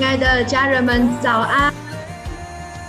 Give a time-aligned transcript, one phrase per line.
[0.00, 1.70] 亲爱的家人们，早安！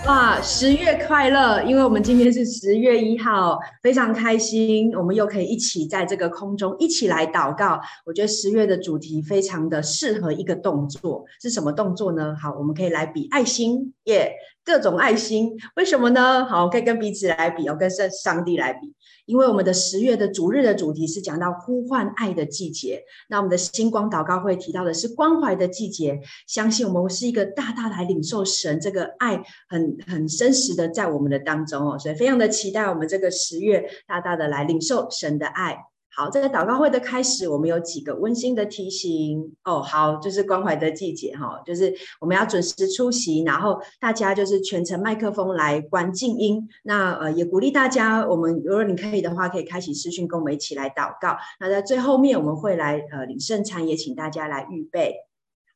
[0.06, 1.62] 哇，十月快乐！
[1.62, 7.78] 因为我们今天是十月一号，非常开心，我们又可以一起在这个空中一起来祷告。
[8.06, 12.34] 我觉得十月的主题非常的适合一个动作，是什么动作呢？
[12.34, 14.32] 好，我们可以来比爱心，耶、
[14.64, 16.46] 各种爱心，为什么呢？
[16.46, 18.90] 好，可以跟彼此来比，哦，跟上上帝来比，
[19.24, 23.02] 因为我们的十月的主日的主题是讲到呼唤爱的季节。
[23.28, 35.78] 那我们的星光祷告会提到的是关怀的季节，相信我们是一个大大来领受神这个爱很很真实的在我们的当中哦，所以非常的期待我们这个十月大大的来领受神的爱。
[36.14, 39.80] 好，在祷告会的开始，我们有几个温馨的提醒哦。
[39.80, 46.68] 好，就是关怀的季节哈，就是我们要准时出席，然后大家就是全程麦克风来关静音。
[46.82, 51.36] 那呃，也鼓励大家，我们如果你可以的话，可以开启视讯，跟我们一起来祷告。
[51.58, 55.14] 那在最后面，我们会来呃领圣餐，也请大家来预备。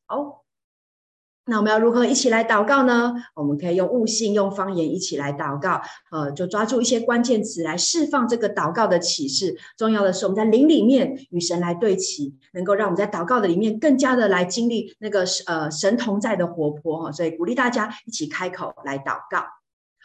[0.06, 0.45] 好。
[1.48, 3.14] 那我们要如何一起来祷告呢？
[3.34, 5.80] 我们可以用悟性、用方言一起来祷告。
[6.10, 9.56] 呃，就抓住一些关键词来释放这个祷告的启示。
[9.76, 17.12] 重要的是，我们在灵里面与神来对齐，能够让我们在祷告的里面更加的来经历那个呃神同在的活泼哈。
[17.12, 19.44] 所以鼓励大家一起开口来祷告。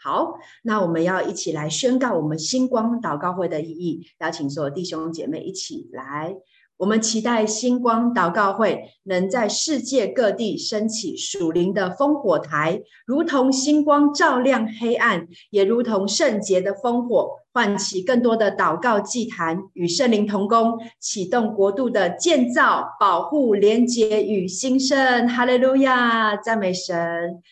[0.04, 4.06] 好，那我们要一起来宣告我们星光祷告会的意义。
[4.20, 6.36] 邀请所有弟兄姐妹一起来。
[6.82, 25.28] 我们期待星光祷告会能在世界各地升起属灵的烽火台，如同星光照亮黑暗，也如同圣洁的烽火，唤起更多的祷告祭坛，与圣灵同工，启动国度的建造、保护、连结与兴盛。
[25.28, 27.44] 哈利路亚，赞美神。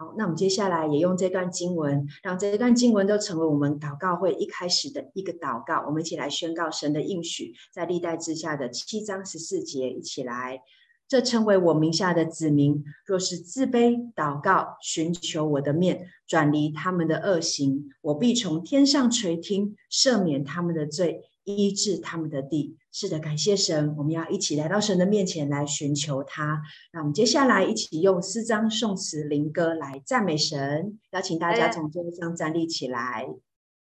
[0.00, 5.84] 好，那我们接下来也用这段经文，让这段经文都成为我们祷告会一开始的一个祷告。
[5.88, 10.60] 我们一起来宣告神的应许，在历代之下的七章十四节，一起来。
[11.08, 21.22] 这称为我名下的子民，若是自卑祷告，寻求我的面，转离他们的恶行，我必从天上垂听，赦免他们的罪，
[21.56, 22.76] 医治他们的地。
[22.92, 26.60] 是的，感谢神，我们要一起来到神的面前来寻求他。
[26.92, 30.98] 那我们接下来一起用四章、颂词、灵歌来赞美神。
[31.12, 33.26] 邀请大家从座位上站立起来。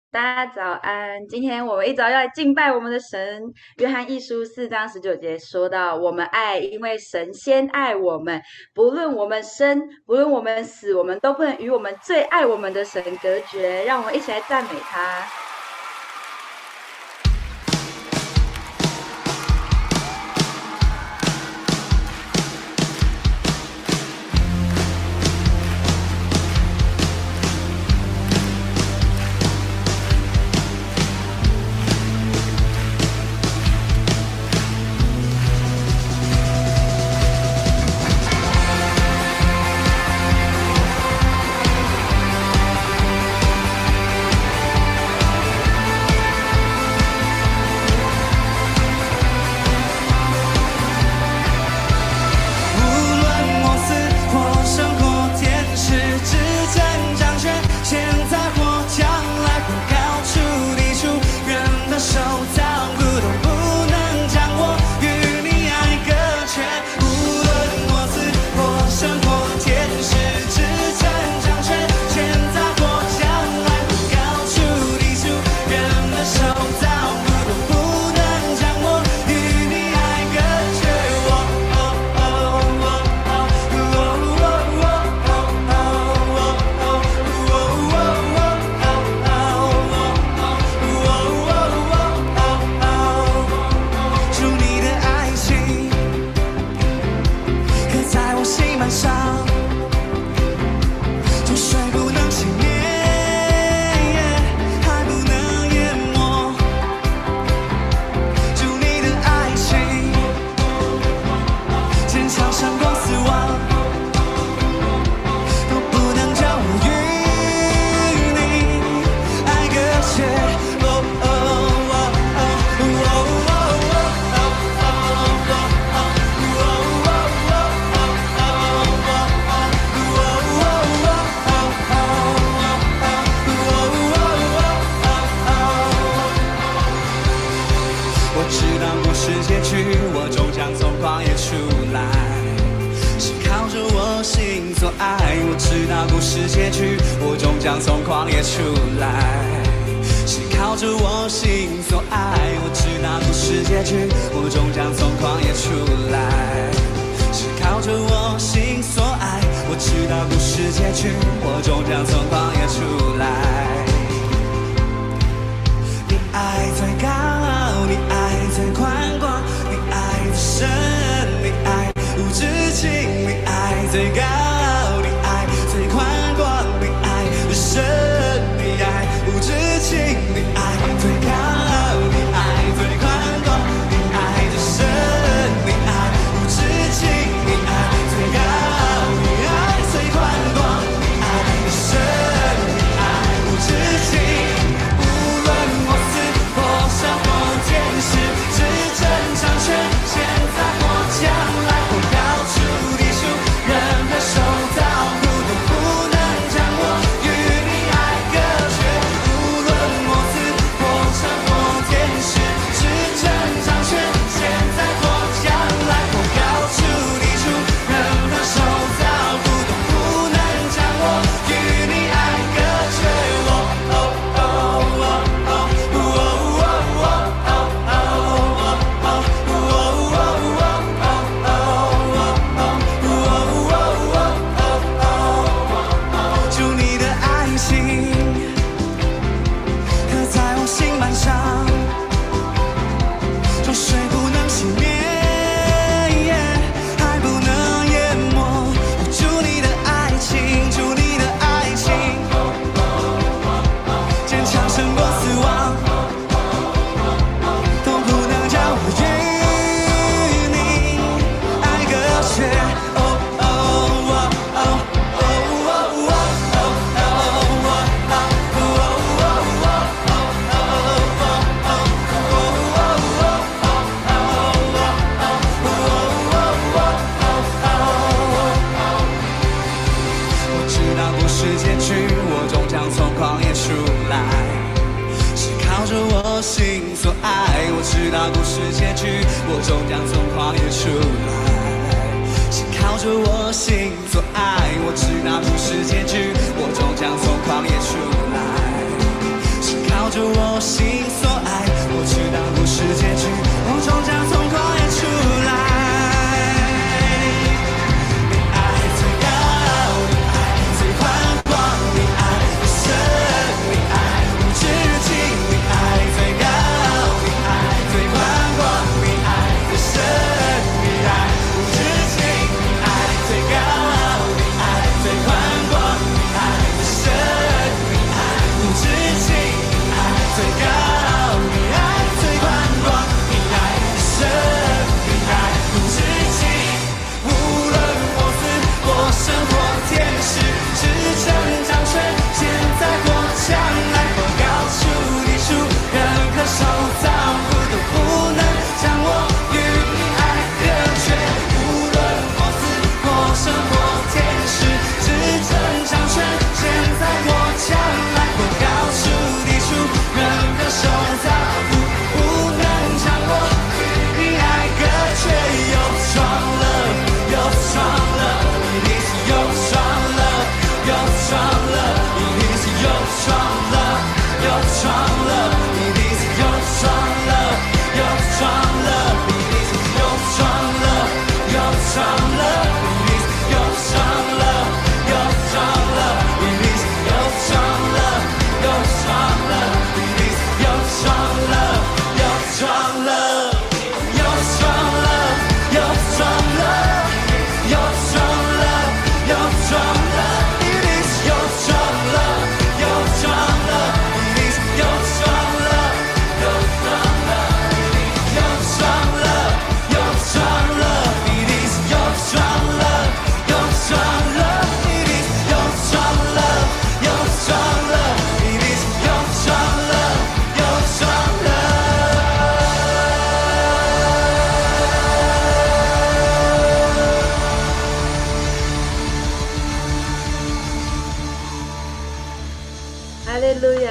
[0.09, 3.43] 大家早安，今天我们一早要来敬拜我们的神。
[3.77, 8.41] 约翰一书四章十九节说到：“我们爱，因为神先爱我们。
[8.73, 15.46] 不论我们生，不论我们死，我们都不能与我们最爱我们的神隔绝。”让我们一起来赞美他。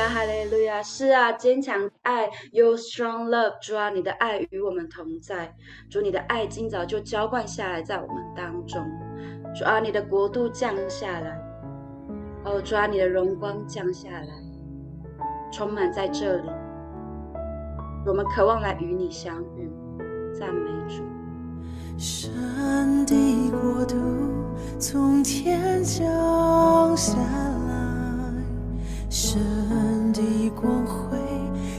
[0.09, 0.83] 哈利路亚！
[0.83, 5.55] 是啊坚强爱，You strong love，主啊，你的爱与我们同在。
[5.91, 8.85] 主，你的爱今早就浇灌下来在我们当中。
[9.55, 11.41] 主啊，你的国度降下来。
[12.45, 14.29] 哦，主啊，你的荣光降下来，
[15.53, 16.51] 充满在这里。
[18.07, 19.71] 我们渴望来与你相遇，
[20.33, 21.03] 赞美主。
[21.99, 23.97] 神的国度。
[24.79, 27.76] 从天降下来，
[29.09, 29.41] 神
[30.13, 31.17] 的光辉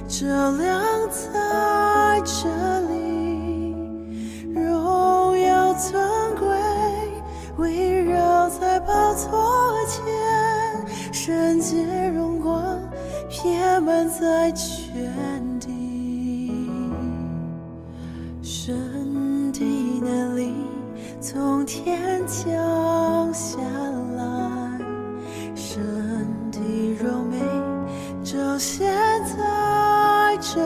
[0.07, 2.48] 照亮在这
[2.89, 3.75] 里，
[4.53, 6.01] 荣耀尊
[6.36, 6.48] 贵
[7.57, 12.79] 围绕在宝座前，圣洁荣光
[13.29, 16.51] 遍满在全地，
[18.41, 19.62] 神的
[20.01, 20.53] 能力
[21.19, 23.60] 从天降下
[24.15, 24.79] 来，
[25.53, 26.16] 神
[26.67, 27.38] 你若美
[28.21, 28.93] 就现
[29.24, 30.59] 在这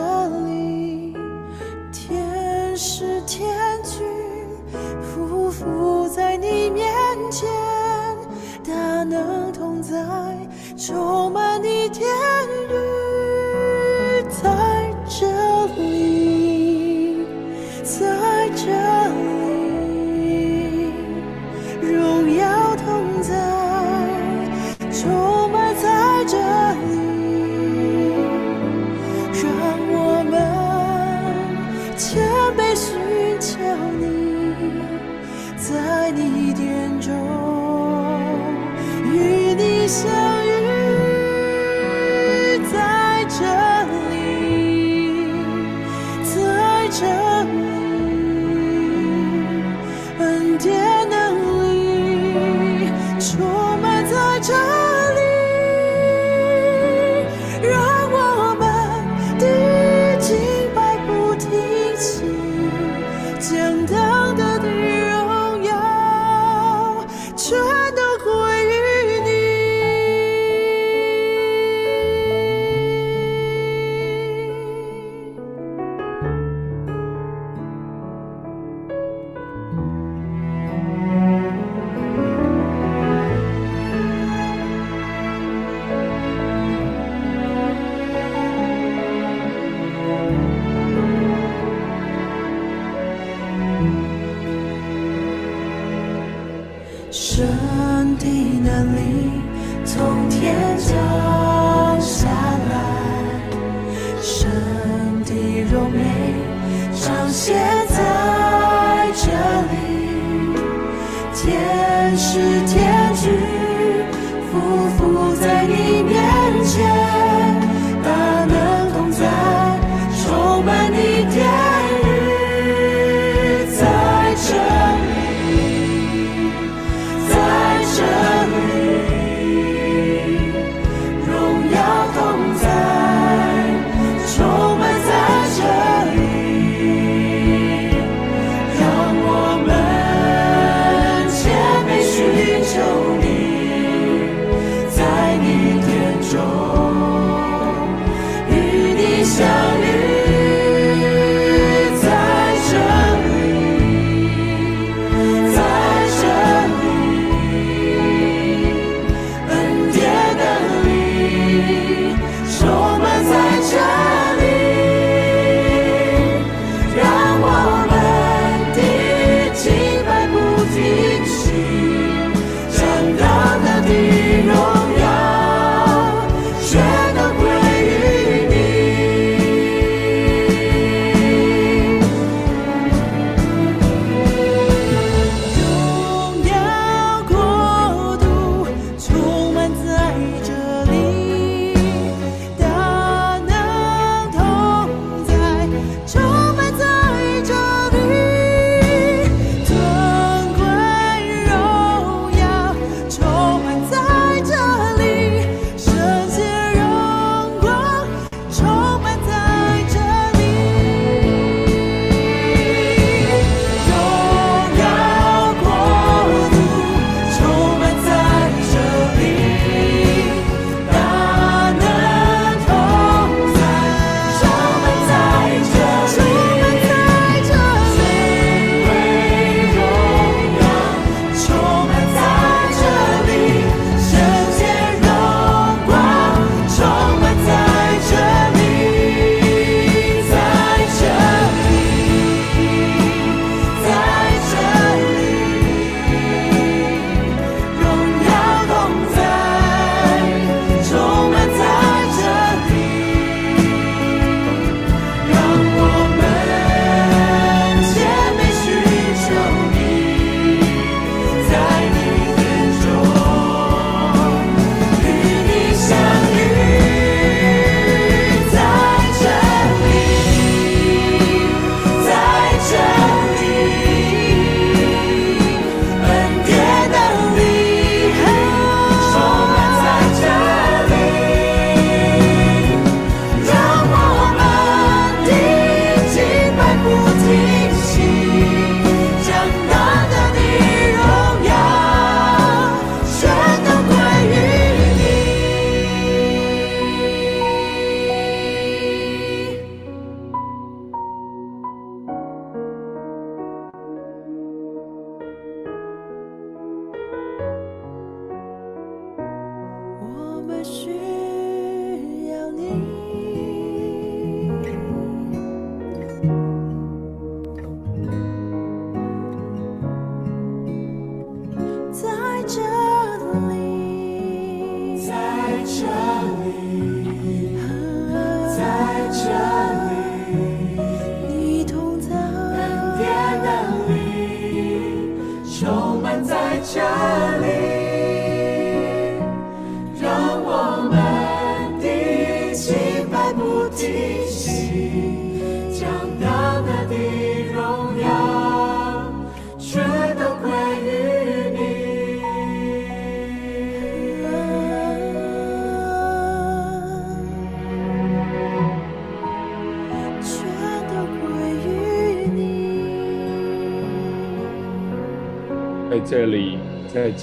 [0.46, 1.16] 里，
[1.92, 4.04] 天使天军
[5.00, 6.92] 匍匐在你面
[7.30, 7.48] 前，
[8.64, 9.96] 大能同在，
[10.76, 13.01] 充满你天宇，
[39.92, 40.21] 与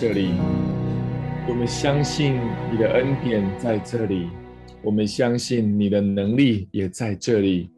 [0.01, 0.29] 这里，
[1.45, 2.39] 我们相信
[2.71, 4.29] 你的恩典在这里，
[4.81, 7.69] 我们相信你的能力也在这里，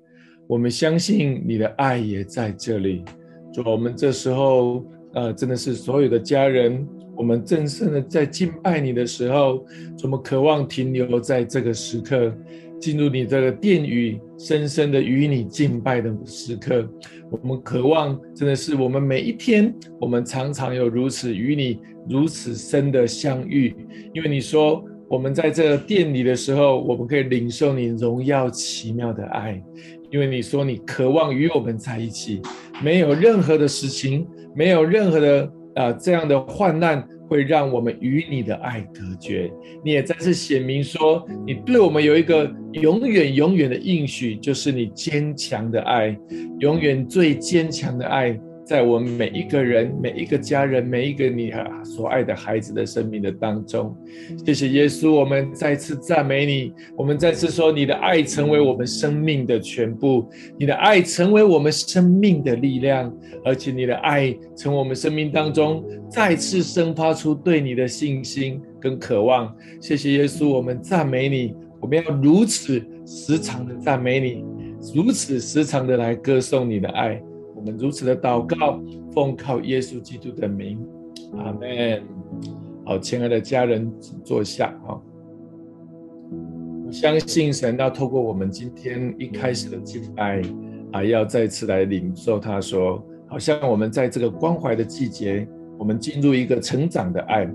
[0.45, 3.03] 我们相信你的爱也在这里。
[3.51, 4.85] 主，我们这时候，
[5.15, 6.87] 呃，真的是所有的家人，
[7.17, 9.65] 我们正式的在敬拜你的时候，
[10.03, 12.31] 我们渴望停留在这个时刻。
[12.81, 16.85] 进入你这个殿宇，深深的与你敬拜的时刻，
[17.29, 23.73] 我们渴望真的是我们每一天，我们常常有如此与你如此深的相遇。
[24.13, 29.61] 因为你说我们在这个殿里的时候，我们可以领受你荣耀奇妙的爱。
[30.09, 32.41] 因为你说你渴望与我们在一起，
[32.83, 35.43] 没有任何的事情，没有任何的
[35.75, 37.07] 啊、呃、这样的患难。
[37.31, 39.49] 会让我们与你的爱隔绝。
[39.85, 46.13] 你也再次显明说，你对我们有一个永远、永远的应许，就是你坚强的爱，
[46.59, 48.37] 永远最坚强的爱。
[48.71, 51.51] 在我们每一个人、每一个家人、每一个你
[51.83, 53.93] 所爱的孩子的生命的当中，
[54.45, 60.25] 谢谢耶稣，我们再次赞美你，我们再次说，你的爱成为我们生命的全部，
[60.57, 69.53] 你的爱成为我们生命的力量，而且你的爱从我们生命当中再次生发出对你的信心跟渴望。
[69.81, 74.45] 谢谢耶稣，我们赞美你，我们要如此时常的赞美你，
[74.95, 77.21] 如此时常的来歌颂你的爱。
[77.61, 78.81] 我们如此的祷告，
[79.13, 80.83] 奉靠耶稣基督的名，
[81.37, 82.01] 阿门。
[82.83, 84.75] 好，亲爱的家人，请坐下。
[84.83, 84.99] 哈，
[86.87, 90.41] 我相信神要透过我们今天一开始的敬拜，
[90.91, 95.47] 啊，要再次来领受他说，好像我们在这个关怀的季节，
[95.77, 97.47] 我们进入一个成长的爱。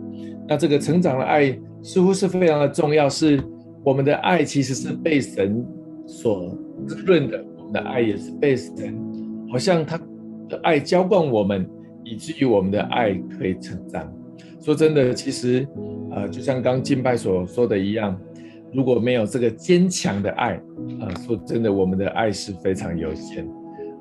[0.46, 3.42] 那这个成长的爱似乎是非常的重要，是
[3.82, 5.66] 我们的爱其实是被神
[6.06, 9.04] 所滋润的，我们的爱也是被神。
[9.50, 9.98] 好像他
[10.48, 11.68] 的爱浇灌我们，
[12.04, 14.12] 以至于我们的爱可以成长。
[14.60, 15.66] 说真的，其实，
[16.10, 18.18] 呃，就像刚敬拜所说的一样，
[18.72, 23.46] 如果没有这个坚强的爱，啊、呃，说真的，我们的爱是非常有限。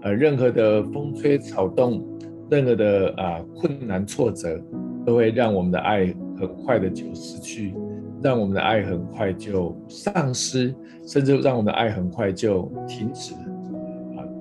[0.01, 2.03] 呃，任何的风吹草动，
[2.49, 4.59] 任何的啊、困难挫折，
[5.05, 6.05] 都会让我们的爱
[6.39, 7.73] 很快的就失去，
[8.21, 10.73] 让我们的爱很快就丧失，
[11.07, 13.33] 甚至让我们的爱很快就停止。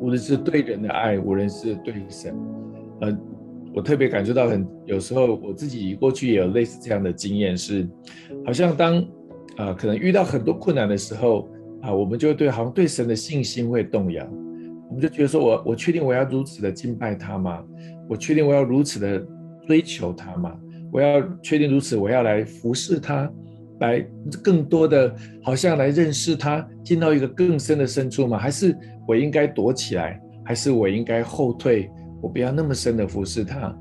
[0.05, 2.37] 无论是对人的爱，无论是对神，
[3.01, 3.19] 呃，
[3.75, 7.89] 我特别感受到很，有时候我自己过去也有类似这样的经验，是
[8.45, 9.03] 好像当
[9.57, 11.49] 啊、可能遇到很多困难的时候
[11.81, 14.23] 啊、我们就会对好像对神的信心会动摇，
[14.91, 17.65] 我们就觉得说我我确定我要如此的敬拜他吗？
[18.07, 19.27] 我确定我要如此的
[19.67, 20.55] 追求他吗？
[20.93, 23.33] 我要确定如此，我要来服侍他，
[23.81, 24.07] 来
[24.43, 28.37] 更多的好像来认识他，进到一个更深的深处吗？
[28.37, 28.77] 还是？
[29.07, 31.91] 我应该躲起来，还是我应该后退？
[32.23, 33.77] 我不要那么深的服侍他，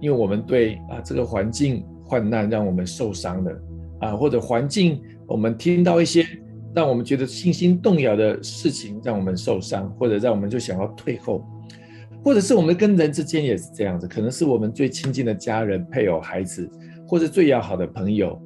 [0.00, 3.62] 因为我们对啊这个环境患难让我们受伤了
[4.00, 6.24] 啊，或者环境我们听到一些
[6.74, 11.44] 让我们觉得信心动摇的事情，让我们受伤，或者让我们就想要退后，
[12.22, 16.70] 或者是我们跟人之间也是这样子，可能是我们最亲近的家人、配偶、孩子，
[17.08, 18.40] 或者最要好的朋友，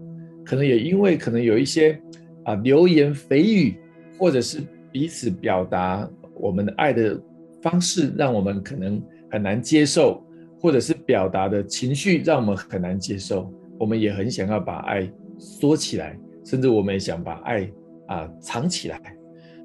[0.46, 2.00] 可能也因为可能有一些
[2.44, 3.76] 啊流言蜚语，
[4.18, 4.62] 或者是。
[4.96, 6.08] 彼此表达
[6.40, 7.20] 我们的爱的
[7.60, 8.98] 方式，让我们可能
[9.30, 10.24] 很难接受，
[10.58, 13.52] 或者是表达的情绪让我们很难接受。
[13.78, 15.06] 我们也很想要把爱
[15.38, 17.70] 缩起来，甚至我们也想把爱
[18.06, 18.98] 啊藏起来。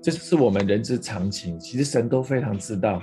[0.03, 1.57] 这是我们人之常情。
[1.57, 3.01] 其实神都非常知道，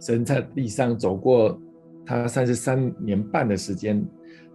[0.00, 1.56] 神在地上走过
[2.04, 4.04] 他三十三年半的时间，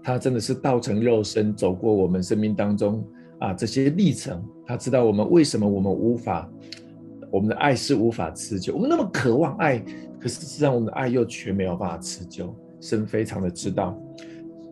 [0.04, 3.02] 他真的是道成肉身走过我们生命当中
[3.40, 4.44] 啊这些历程。
[4.66, 6.52] 他知道我们为什么我们无法。
[7.32, 9.80] 我们的爱是无法持久，我们那么渴望爱，
[10.20, 12.56] 可是事实上我们的爱又却没有办法持久。
[12.80, 14.00] 神非常的知道，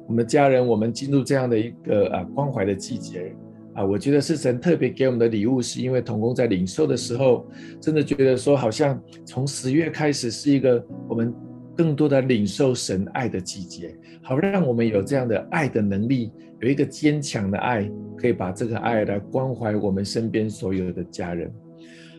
[0.07, 3.35] 我们的家人，我们进入这样的一个啊关怀的季节，
[3.73, 7.47] 啊，我觉得是神特别给我们的礼物，是因为童工在领受的时候，
[7.81, 11.33] 真的觉得说，好像从十月开始是一个我们
[11.75, 21.51] 更多的领受神爱的季节，好让我们有这样的爱的能力，有一个坚强的爱，可以把这个爱来关怀我们身边所有的家人。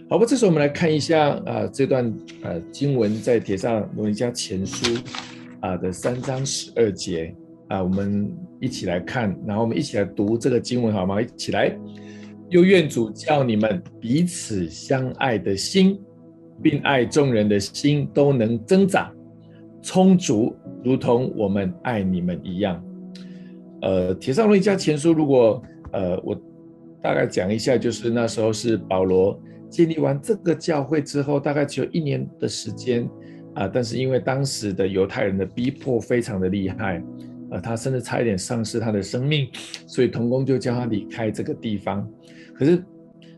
[0.08, 5.00] 好吧，这时候我们来看一下啊，这段呃经文在帖撒罗尼迦前书
[5.60, 7.34] 啊的三章十二节。
[7.68, 11.20] 啊，我们一起来看，然后我们一起来读这个经文，好吗？
[11.20, 11.76] 一起来，
[12.48, 15.98] 又愿主叫你们彼此相爱的心，
[16.62, 19.12] 并爱众人的心都能增长
[19.82, 22.80] 充足，如同我们爱你们一样。
[23.82, 26.40] 呃，帖撒罗尼迦前书，如果呃，我
[27.02, 29.36] 大概讲一下，就是那时候是保罗
[29.70, 33.08] 建立完这个教会之后，大概只有一年的时间
[33.54, 37.02] 啊，但是因为当时的犹太人的逼迫非常的厉害。
[37.48, 39.48] 呃，他甚至差一点丧失他的生命，
[39.86, 42.04] 所以同工就叫他离开这个地方。
[42.54, 42.82] 可是，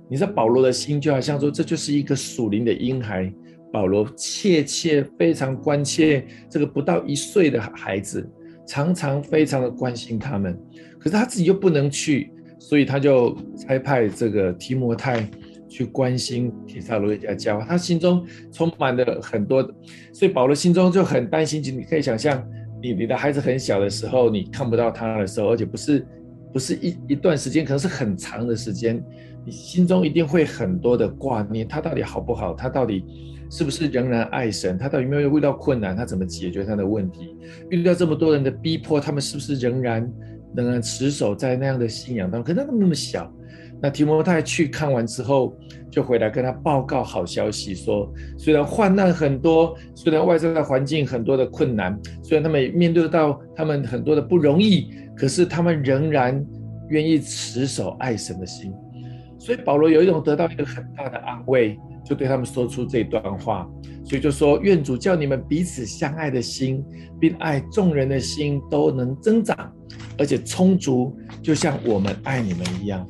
[0.09, 3.31] 你知道保罗的心就好像说，这就是一个属灵的婴孩。
[3.71, 8.27] 保罗切切非常关切这个不到一岁的孩子，
[8.67, 10.59] 常常非常的关心他们。
[10.99, 15.21] 可是他自己又不能去，所以他就差派这个提摩太
[15.69, 17.65] 去关心提撒罗尼迦教会。
[17.67, 19.63] 他心中充满了很多，
[20.13, 21.63] 所以保罗心中就很担心。
[21.63, 22.43] 你可以想象。
[22.81, 26.07] 你你的孩子很小的时候，你看不到他的时候，而且不是
[26.53, 29.03] 不是一一段时间，可能是很长的时间，
[29.45, 32.55] 你心中一定会很多的挂念，他到底好不好？
[32.55, 33.05] 他到底
[33.51, 34.79] 是不是仍然爱神？
[34.79, 35.97] 他到底有没有遇到困难？
[35.97, 37.37] 他怎么解决他的问题？
[37.71, 40.09] 遇到这么多人的逼迫，他们是不是仍然
[40.55, 42.55] 仍然持守在那样的信仰当中？
[42.55, 43.29] 可是他们那么小。
[43.81, 45.57] 那提摩太去看完之后，
[45.91, 56.45] 就回来跟他报告好消息，说虽然患难很多，虽然外在的环境很多的困难，虽然他们也面对到他们很多的不容易，可是他们仍然
[56.89, 58.73] 愿意持守爱神的心。
[59.39, 63.65] 所以保罗有一种得到一个很大的安慰，就对他们说出这段话，
[64.05, 66.85] 所以就说愿主叫你们彼此相爱的心，
[67.21, 69.57] 并爱众人的心都能增长，
[70.19, 73.07] 而且充足，就像我们爱你们一样。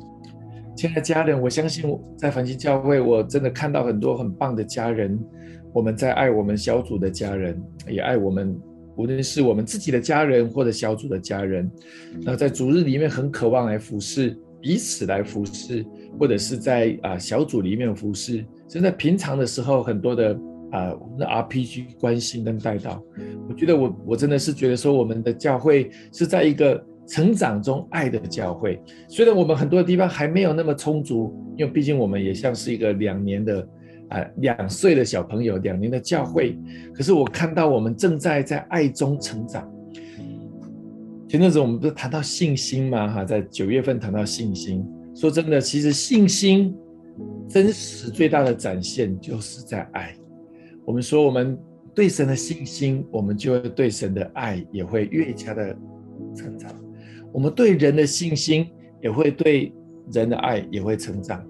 [0.78, 1.84] 亲爱的家人，我相信
[2.16, 5.18] 在繁星教会，我真的看到很多很棒的家人。
[5.74, 8.56] 我们在爱我们小组的家人，也爱我们，
[8.96, 11.68] 无论是我们自己的家人或者小组的家人。
[12.22, 15.84] 那在主日里面很渴望来服侍，彼此来服侍，
[16.16, 18.36] 或者是在啊小组里面服侍。
[18.68, 20.32] 甚至在平常的时候，很多的
[20.70, 23.02] 啊我们的 RPG 关心跟带到。
[23.48, 26.80] 我觉得我我真的是觉得说，我们的教会是在一个。
[27.08, 33.68] 成长中爱的教会，虽然我们很多地方还没有那么充足，因为毕竟我们也像是一个两年的
[34.10, 36.58] 啊两岁的小朋友，两年的教会。
[36.94, 39.66] 可是我看到我们正在在爱中成长。
[41.26, 43.08] 前阵子我们不是谈到信心吗？
[43.08, 44.84] 哈，在九月份谈到信心。
[45.14, 46.74] 说真的，其实信心
[47.48, 50.14] 真实最大的展现就是在爱。
[50.86, 51.58] 我们说我们
[51.94, 55.76] 对神的信心，我们就会对神的爱也会越加的
[56.34, 56.70] 成长。
[57.38, 58.66] 我们对人的信心
[59.00, 59.72] 也会对
[60.10, 61.40] 人的爱也会成长，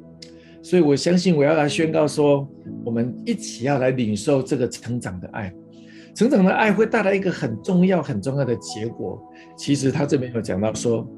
[0.62, 2.46] 所以我相信我要来宣告说，
[2.84, 5.50] 我们一起要来领受这个成长的爱，
[6.14, 9.18] 成长的爱会带来一个很重要很重要的结果。
[9.56, 11.08] 其实他这边有讲到说，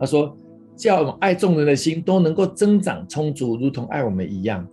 [0.00, 0.34] 他说
[0.74, 4.66] 叫我们爱众人的心都能够增长充足，如同爱我们一样，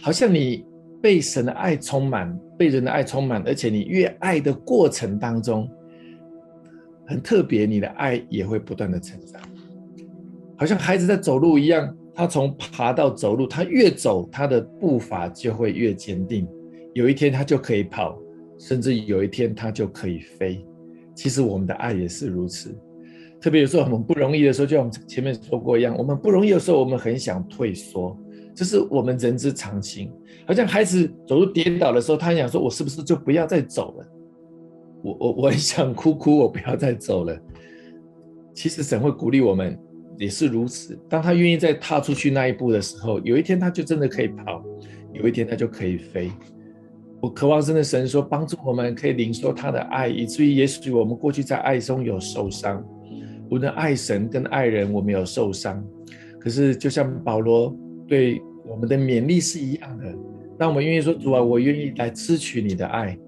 [0.00, 0.64] 好像你
[1.02, 5.68] 被神的爱充满，被人的爱充满，而且你越爱的过程当中。
[7.08, 9.40] 很特别，你的爱也会不断的成长，
[10.58, 16.46] 好像孩子在走路一样，他从爬到走路，他越走，他的步伐就会越坚定。
[16.92, 18.18] 有一天他就可以跑，
[18.58, 20.62] 甚至有一天他就可以飞。
[21.14, 22.76] 其实我们的爱也是如此，
[23.40, 28.14] 特别有时候我们不容易的时候，就像我们前面说过一样，我们不容易的时候，我们很想退缩，
[28.54, 30.12] 这是我们人之常情。
[30.46, 34.06] 好像孩子走路跌倒的时候，他想说：“我是不是就不要再走了？”
[35.02, 37.38] 我我 我很想哭哭，我不要再走了。
[38.54, 39.78] 其实神会鼓励我们，
[40.18, 40.98] 也是如此。
[41.08, 44.64] 当他愿意再踏出去那一步的时候，有一天他就真的可以跑，
[45.12, 46.30] 有一天他就可以飞。
[47.20, 52.84] 我渴望真的神说，帮助我们可以领受他的爱，以至于也许我们过去在爱中有受伤，
[53.50, 55.84] 无论爱神跟爱人，我们有受伤。
[56.40, 60.14] 可是就像保罗对我们的勉励是一样的，
[60.56, 63.18] 当我们愿意说主啊，我愿意来支取你的爱。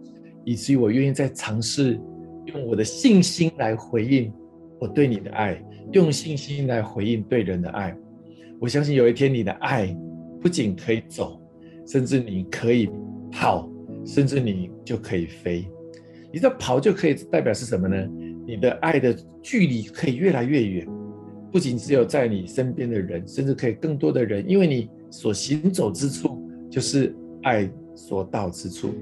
[0.45, 2.01] 以至于我愿意再尝试
[2.47, 4.33] 用我的信心来回应
[4.79, 7.97] 我对你的爱，用信心来回应对人的爱。
[8.59, 9.97] 我相信有一天你的爱
[10.41, 11.41] 不仅可以走，
[11.87, 12.89] 甚至你可以
[13.31, 13.71] 跑，
[14.05, 15.69] 甚至你就可以飞。
[16.33, 17.97] 你知道跑就可以代表是什么呢？
[18.47, 20.87] 你的爱的距离可以越来越远，
[21.53, 27.71] 不仅只有在你身边的人，甚至可以更多的人，因为你所行走之处就是爱
[28.01, 28.95] 所到之处。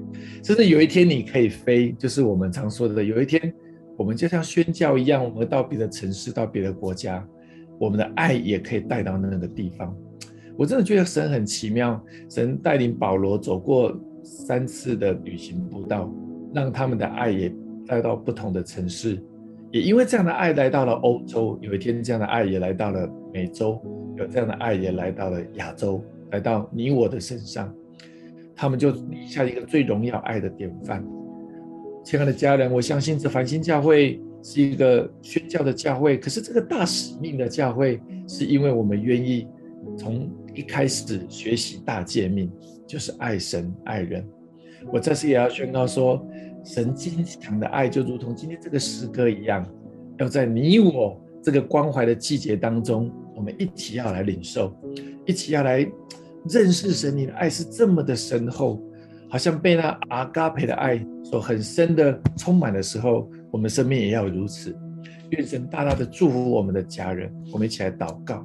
[0.43, 3.53] 甚至有一天你可以飞，就是我们常说的，有一天
[3.97, 7.25] 我们就像宣教一样，我们到别的城市，到别的国家，
[7.79, 9.95] 我们的爱也可以带到那个地方。
[10.57, 16.13] 我真的觉得神很奇妙，神带领保罗走过三次的旅行步道，
[16.53, 17.53] 让他们的爱也
[17.87, 19.23] 带到不同的城市，
[19.71, 23.81] 也因为这样的爱来到了欧洲，有一天这样的爱也来到了美洲，
[24.17, 27.73] 有这样的爱也来到了亚洲，来到你我的身上，
[28.59, 31.01] 他们就立下一个最荣耀爱的典范。
[32.03, 39.47] 亲爱的家人，我相信这繁星教会是一个宣教的教会，可是这个大使命的教会，是因为我们愿意
[39.97, 40.29] 从。
[40.55, 42.51] 一开始学习大诫命，
[42.85, 44.27] 就是爱神爱人。
[44.91, 46.27] 我这次也要宣告说，
[46.65, 49.65] 神坚强的爱就如同今天这个诗歌一样，
[50.17, 54.75] 要在你我这个关怀的季节当中，我们一起要来领受，
[55.25, 55.87] 一起要来
[56.47, 57.15] 认识神。
[57.15, 58.81] 你的爱是这么的深厚，
[59.29, 64.75] 好像被那阿嘎培的爱所很深的充满的时候，我们生命也要如此。
[65.31, 68.43] 愿神大大的祝福我们的家人，我们一起来祷告。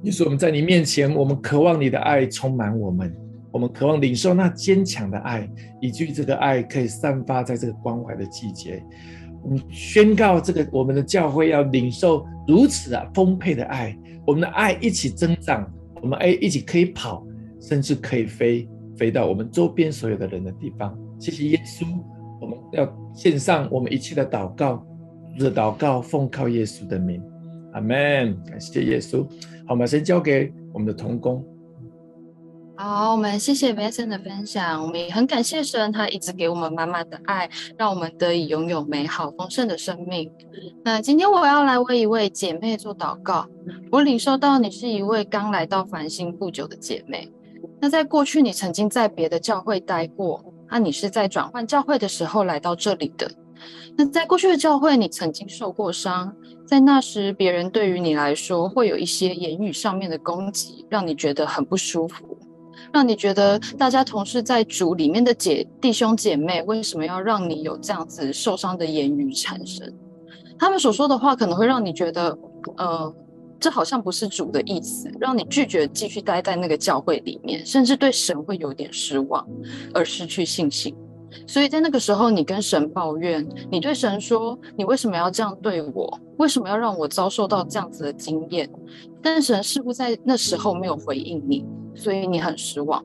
[0.00, 3.12] 你说我们在你面前，我们渴望你的爱充满我们，
[3.50, 5.48] 我们渴望领受那坚强的爱，
[5.80, 8.82] 以至于这个爱可以散发在这个关怀的季节。
[9.42, 15.68] 我们宣告这个我们的教会要领受如此啊丰沛的爱，我们的爱一起增长，
[16.02, 17.24] 我们哎一起可以跑，
[17.60, 20.98] 甚至可以飞，飞到我们周边所有的人的地方。
[21.20, 21.86] 谢谢耶稣，
[22.40, 24.84] 我们要献上我们一切的祷告，
[25.38, 27.22] 这祷告奉靠耶稣的名，
[27.72, 28.36] 阿门。
[28.44, 29.22] 感谢耶稣。
[29.66, 31.44] 好，我们先交给我们的童工。
[32.84, 40.28] 好，我们谢谢 v i n c e n 的分享，我们也很感谢神，他一直给我们满满的爱，让我们得以拥有美好丰盛的生命。
[40.84, 43.46] 那今天我要来为一位姐妹做祷告，
[43.92, 47.32] 我领受到你是一位刚来到繁星不久的姐妹。
[47.80, 53.30] 那在过去，你曾经在别的教会待过，那你是在转换教会的时候来到这里的。
[53.96, 56.34] 那在过去的教会，你曾经受过伤。
[56.66, 62.36] 在那时，别人对于你来说会有一些言语上面的攻击，让你觉得很不舒服，
[62.92, 69.90] 让你觉得大家同是在主里面的姐弟兄姐妹，为什么要让你有这样子受伤的言语产生？
[70.58, 72.36] 他们所说的话可能会让你觉得，
[72.76, 73.14] 呃，
[73.58, 79.46] 这好像不是主的意思，让你拒绝继续待在那个教会里面，甚至对神会有点失望，
[79.94, 80.94] 而失去信心。
[81.46, 86.20] 所以在那个时候，你跟神抱怨，你对神说：“你为什么要这样对我？
[86.36, 88.68] 为什么要让我遭受到这样子的经验？”
[89.22, 93.04] 但神似乎在那时候没有回应你，所以你很失望。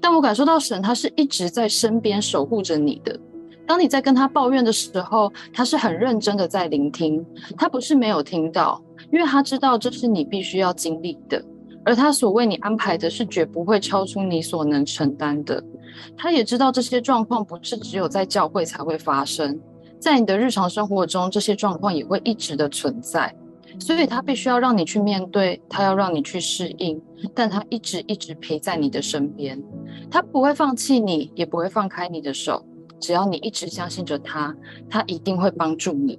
[0.00, 3.18] 但我感受到神他是一直在身边守护着你的。
[3.66, 7.24] 当你在跟他抱怨的时候，他是很认真的在聆听，
[7.56, 11.44] 他不是没有听到，因为他知道这是你必须要经历的，
[11.84, 15.62] 而他所为你安排的是绝不会超出你所能承担的。
[16.16, 19.60] 他也知道这些状况不是只有在教会才会发生，
[20.00, 23.34] 在你的日常生活中，这些状况也会一直的存在。
[23.78, 27.00] 所以他必须要让你去面对，他要让你去适应，
[27.34, 29.62] 但他一直一直陪在你的身边，
[30.10, 32.64] 他不会放弃你，也不会放开你的手。
[33.00, 34.54] 只要你一直相信着他，
[34.90, 36.18] 他一定会帮助你。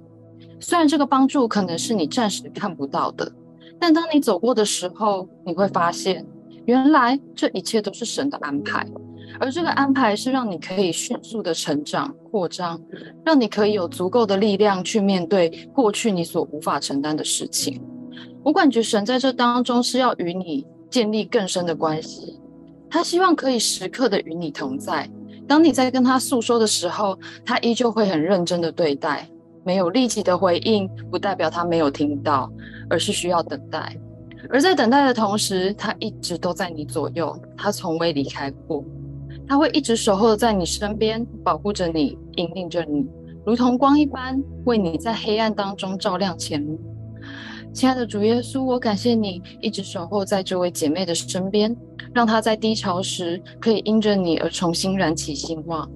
[0.58, 3.30] 虽然这个帮助可能是你暂时看不到的，
[3.78, 6.26] 但当你走过的时候，你会发现，
[6.64, 8.86] 原来这一切都是神的安排。
[9.40, 12.78] 而这个安排是让你可以迅速的成长扩张，
[13.24, 17.82] 让你可以有足够的力量去面对过去你所无法承担的事情。
[18.44, 22.38] 我感觉神在这当中是要与你建立更深的关系，
[22.90, 25.08] 他希望可以时刻的与你同在。
[25.48, 29.26] 当你在跟他诉说的时候，他依旧会很认真的对待。
[29.64, 32.50] 没有立即的回应，不代表他没有听到，
[32.88, 33.96] 而是需要等待。
[34.48, 38.84] 而在等待的同时，他一直都在你左右，他从未离开过。
[39.50, 43.04] 他会一直守候在你身边，保护着你，引领着你，
[43.44, 46.78] 如同光一般，为你在黑暗当中照亮前路。
[47.72, 51.76] 亲爱的主耶稣，我感谢你一直守候在这位姐妹的身边，
[52.14, 55.90] 让她在低潮时可以因着你而重新燃起希望。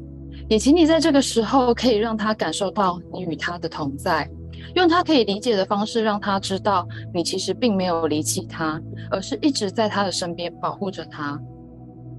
[0.48, 4.28] 也请你在这个时候可以让她感受到你与她的同在，
[4.74, 11.40] 用她可以理解的方式让她知道你其实并没有离弃她，而是一直在她的身边保护着她。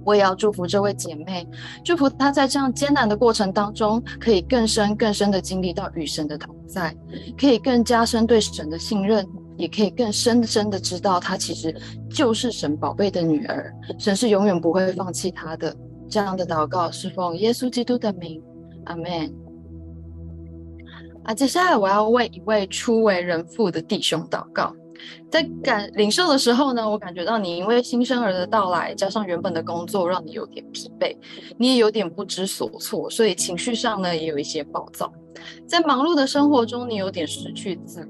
[0.06, 1.46] 我也要祝福这位姐妹，
[1.84, 6.96] 祝福她在这样艰难的过程当中，可以更深更深的经历到与神的同在，
[7.38, 11.76] 可以更加深对神的信任，也可以更深深的知道她其实
[12.10, 15.76] 就是神宝贝的女儿，神是永远不会放弃她的。
[16.08, 18.40] 这样的祷告是奉耶稣基督的名，
[18.86, 19.34] 阿门。
[21.24, 24.72] 啊，接下来我要为一位初为人父的弟兄祷告。
[25.30, 31.16] 在感领受的时候呢，我感觉到你因为新生儿的到来，加上原本的工作让你有点疲惫，
[31.58, 35.12] 你也有点不知所措，所以情绪上呢也有一些暴躁。
[35.68, 38.08] 在忙碌的生活中，你有点失去自我，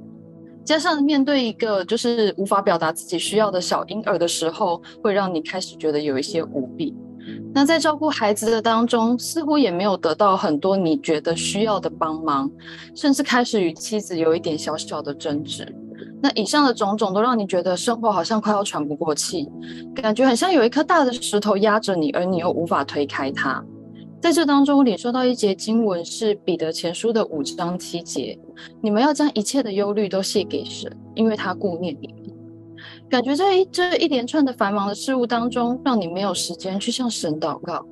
[0.63, 6.95] 加上面对一个就是无法表达自己需要的小婴儿的时候，会让你开始觉得有一些无力。
[7.53, 12.51] 那在照顾孩子的当中，似乎也没有得到很多你觉得需要的帮忙，
[12.93, 15.67] 甚至开始与妻子有一点小小的争执。
[16.25, 19.47] 那以上的种种都让你觉得生活好像快要喘不过气，
[19.93, 23.63] 感觉很像有一颗大的石头压着你，而你又无法推开它。
[24.19, 28.35] 在这当中，领受到一节经文是彼得前书的五章七节：
[28.81, 32.35] 你们要将一切的忧虑都卸给神，因为他顾念你们。
[33.07, 37.85] 感觉在这一连串的繁忙的事物当中，让你没有时间去向神祷告。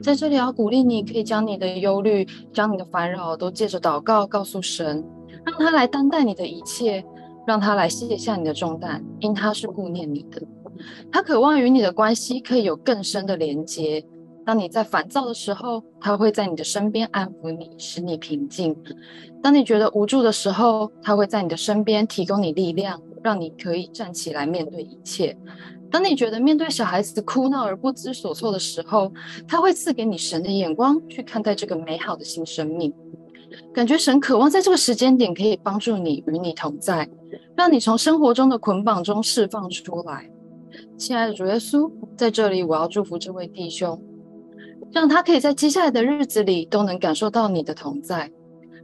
[0.00, 5.04] 在这里要鼓励你，可以将你的忧虑、将你的烦扰都借着祷告告诉神，
[5.44, 7.04] 让他来担待你的一切。
[7.46, 10.42] 让他来卸下你的重担，因他是顾念你的。
[11.12, 14.04] 他渴望与你的关系可以有更深的连接。
[14.44, 18.76] 当你在烦躁的时候，他会在你的身边安抚你，使你平静。
[19.42, 25.34] 当你觉得无助的时候，他会在你的身边提供你力量，让你可以站起来面对一切。
[25.90, 29.10] 当你觉得面对小孩子哭闹而不知所措的时候，
[29.46, 32.92] 他会赐给你神的眼光去看待这个美好的新生命。
[33.72, 37.08] 感觉神渴望在这个时间点可以帮助你，与你同在，
[37.56, 40.30] 让你从生活中的捆绑中释放出来。
[40.96, 44.00] 亲爱的主耶稣，在这里我要祝福这位弟兄，
[44.92, 48.30] 让他可以在接下来的日子里都能感受到你的同在，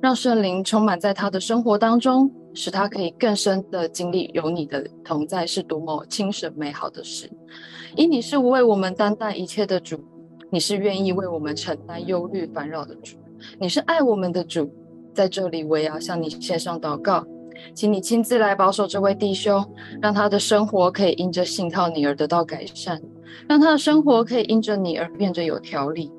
[0.00, 7.30] 让圣灵充满在他的生活当中，使他可以更深的经历有你的同在是多么精神美好的事。
[7.96, 9.98] 因你是为我们担待一切的主，
[10.50, 13.16] 你是愿意为我们承担忧虑烦扰的主。
[13.59, 14.70] 你是爱我们的主，
[15.14, 17.24] 在这里我也要向你献上祷告，
[17.74, 19.64] 请你亲自来保守这位弟兄，
[20.00, 23.00] 让他的生活可以因着信靠你而得到改善，
[23.48, 26.11] 让他的生活可以因着你而变得有条理，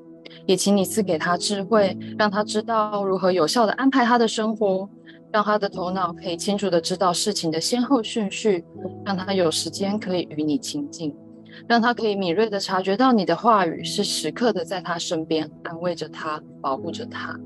[0.46, 4.88] 也请你赐给他智慧，让他知道如何有效地安排他的生活，
[5.30, 8.64] 让他的头脑可以清楚地知道事情的先后顺序，
[9.04, 11.14] 让他有时间可以与你亲近。
[11.68, 17.38] 让他可以敏锐的察觉到你的话语是时刻的在他身边，安慰着他，保护着他。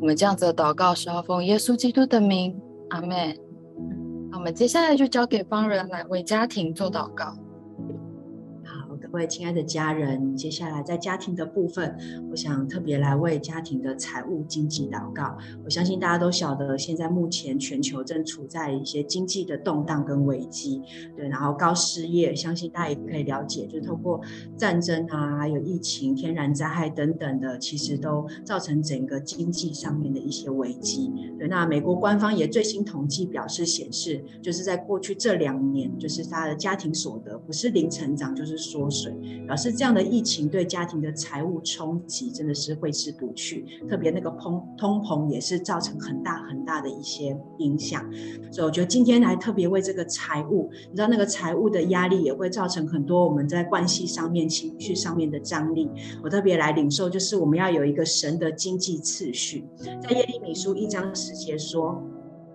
[0.00, 2.54] 我们这样子的祷告是要奉耶稣基督的名，
[2.90, 3.36] 阿门。
[4.30, 7.36] 那我们接下来就交给方人来为家庭做祷告。
[9.14, 11.96] 各位亲爱的家人，接下来在家庭的部分，
[12.32, 15.38] 我想特别来为家庭的财务经济祷告。
[15.64, 20.82] 我相信大家都晓得，现在目前全球正处在一些经济的动荡跟危机，
[21.16, 24.20] 对，然后高失业，相信大家也可以了解，就是透过
[24.56, 31.12] 战争啊，还有疫情、天然灾害等等的，其实都造成整个经济上面的一些危机。
[31.38, 39.03] 对，那美国官方也最新统计表示显示，就是在过去这两年，就是他的家庭所得不是零成长，就是缩水。
[39.46, 48.04] 表示这样的疫情对家庭的财务冲击真的是挥之不去，特别那个通通膨也是造成很大很大的一些影响，
[48.50, 55.90] 所以我觉得今天来特别为这个财务，你知道那个财务的压力也会造成很多我们在关系上面、情绪上面的张力。
[56.22, 59.64] 我特别来领受，就是我们要有一个神的经济次序，
[60.02, 62.02] 在耶利米书一章十节说。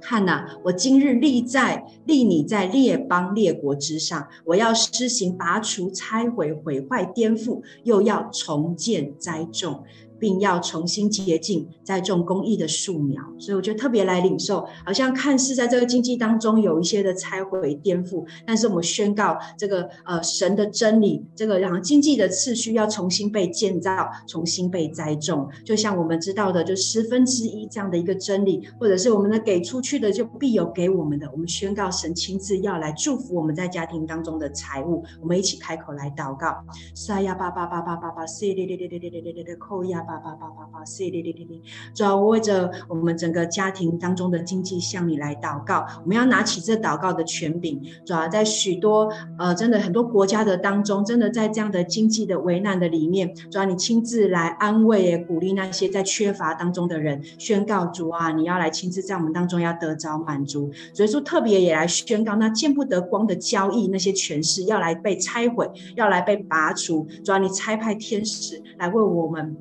[0.01, 9.83] 看呐、我今日立在立你在列邦列国之上，我要施行拔除、拆毁、毁坏、颠覆，又要重建、栽种。
[10.19, 36.57] 并要重新洁净，栽种公义的树苗，所以我觉得特别来领受，好像看似在这个经济当中有一些的拆毁颠覆，但是我们宣告这个呃神的真理，这个让经济的次序要重新被建造，重新被栽种，就像我们知道的，就十分之一这样的一个真理，或者是我们的给出去的就必有给我们的，我们宣告神亲自要来祝福我们在家庭当中的财务，我们一起开口来祷告，
[36.93, 40.05] 撒呀巴巴巴巴巴巴，西哩哩哩哩哩哩哩哩，扣呀。
[40.09, 41.61] 叭叭叭叭叭，是的的的的，
[41.93, 69.55] 主要为着我们整个家庭当中的经济向你来祷告，我们要拿起这祷告的权柄，主要在许多呃真的很多国家的当中，真的在这样的经济的危难的里面，主要你亲自来安慰鼓励那些在缺乏当中的人，宣告主啊，你要来亲自在我们当中要得着满足，所以说特别也来宣告那见不得光的交易那些权势要来被拆毁，要来被拔除，主要你差派天使来为我们。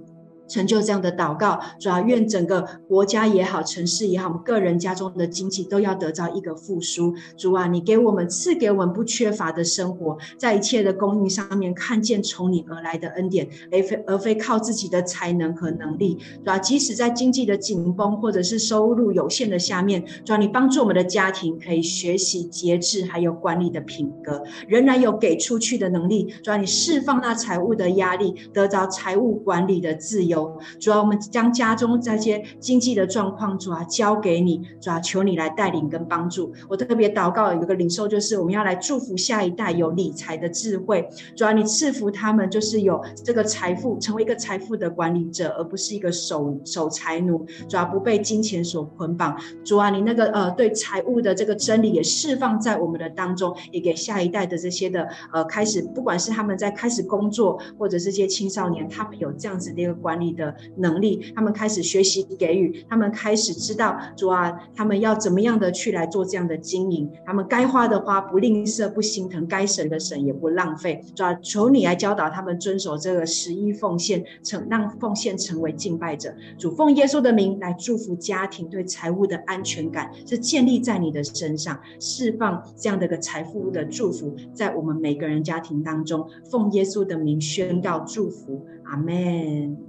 [0.49, 7.15] 成就这样的祷告，主啊，愿整个国家也好，城市也好，我们个人家中的经济都要得到一个复苏。
[7.37, 16.19] 主啊，你给我们赐给我们不缺乏的生活，在一切的供应上面看见从你而来的恩典，而非而非靠自己的才能和能力。
[16.45, 26.33] 主啊，即使在经济的紧绷或者是收入有限的下面，主啊，你帮助我们的家庭可以学习节制，还有管理的品格，仍然有给出去的能力。
[26.43, 30.38] 主啊，你释放那财务的压力，得着财务管理的自由。
[30.81, 36.53] 主要，我们将家中这些经济的状况，主要，交给你，主要，求你来带领跟帮助。
[36.69, 41.09] 我特别祷告有一个领受，就是我们要来祝福下一代有理财的智慧。
[41.37, 47.47] 主要，你赐福他们，就是有这个财富，成为一个财富的管理者，而不是一个守守财奴。
[47.69, 49.37] 主要，不被金钱所捆绑。
[49.65, 71.01] 主啊，你那个呃对财务的这个真理也释放在我们的当中，也给下一代的这些的呃开始，不管是他们在开始工作，或者是这些青少年，他们有这样子的一个管理的能力，他们开始学习给予，他们开始知道主啊，他们要怎么样的去来做这样的经营，他们该花的花不吝啬，不心疼，该省的省也不浪费。
[71.15, 76.35] 主啊，求你来教导他们遵守这个十一奉献，成让奉献成为敬拜者。
[76.59, 86.29] 主奉耶稣的名来祝福家庭对财务的安全感是建立在你的身上，释放这样的一个财富的祝福在我们每个人家庭当中。
[86.51, 89.88] 奉耶稣的名宣告祝福，阿门。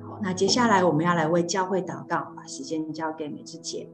[0.00, 3.88] 好，那接下来我们要来为教会祷告，把时间交给美智姐。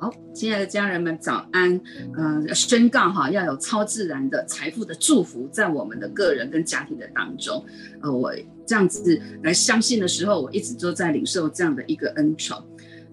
[0.00, 1.74] 好，亲爱的家人们，早安。
[2.16, 7.64] 嗯、呃，宣告哈，要有超自然的财富的祝福在我们的个人跟家庭的当中。
[8.00, 8.32] 呃，我
[8.64, 12.56] 这样子来相信的时候，我一直都在领受这样的一个恩宠。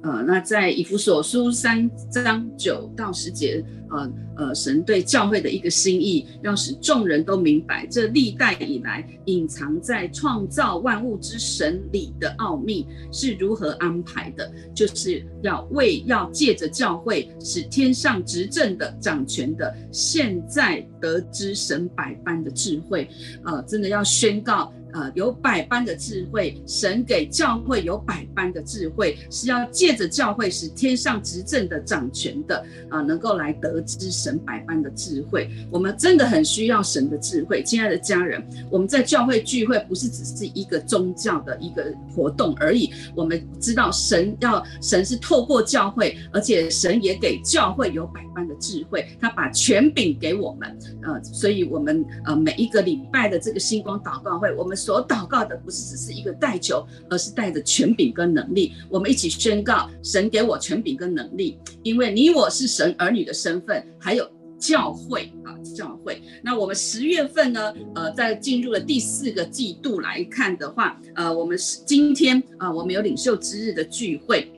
[0.05, 23.09] 呃，那在以弗所书三章九到十节，呃呃，神对教会的一个心意，要使众人都明白，这历代以来隐藏在创造万物之神里的奥秘是如何安排的，就是要为要借着教会，使天上执政的掌权的，现在得知神百般的智慧，
[23.43, 24.71] 呃，真的要宣告。
[24.95, 35.49] 呃，有百般的智慧，神给教会有百般的智慧，是要借着教会使天上执政的掌权的啊、能够来得知神百般的智慧。
[35.69, 38.41] 我们真的很需要神的智慧，亲爱的家人，
[38.71, 42.89] 我们在教会聚会不是只是一个宗教的一个活动而已。
[43.17, 50.79] 我们知道神要神是透过教会，而且神也给教会有百般的智慧，他把权柄给我们。
[51.03, 54.73] 呃，所以我们呃每一个礼拜的这个星光祷告会，我们。
[54.85, 58.73] 所祷告的不是只是一个带球，而是带着权柄跟能力。
[58.87, 64.29] 我们一起宣告：神给我权柄跟能力，因为你我是神儿女的身份，还有
[64.59, 66.21] 教会啊，教会。
[66.43, 67.73] 那我们十月份呢？
[67.95, 74.51] 呃，在进入了第四个季度来看的话，呃，我们是今天啊，呃，我们有领袖之日的聚会。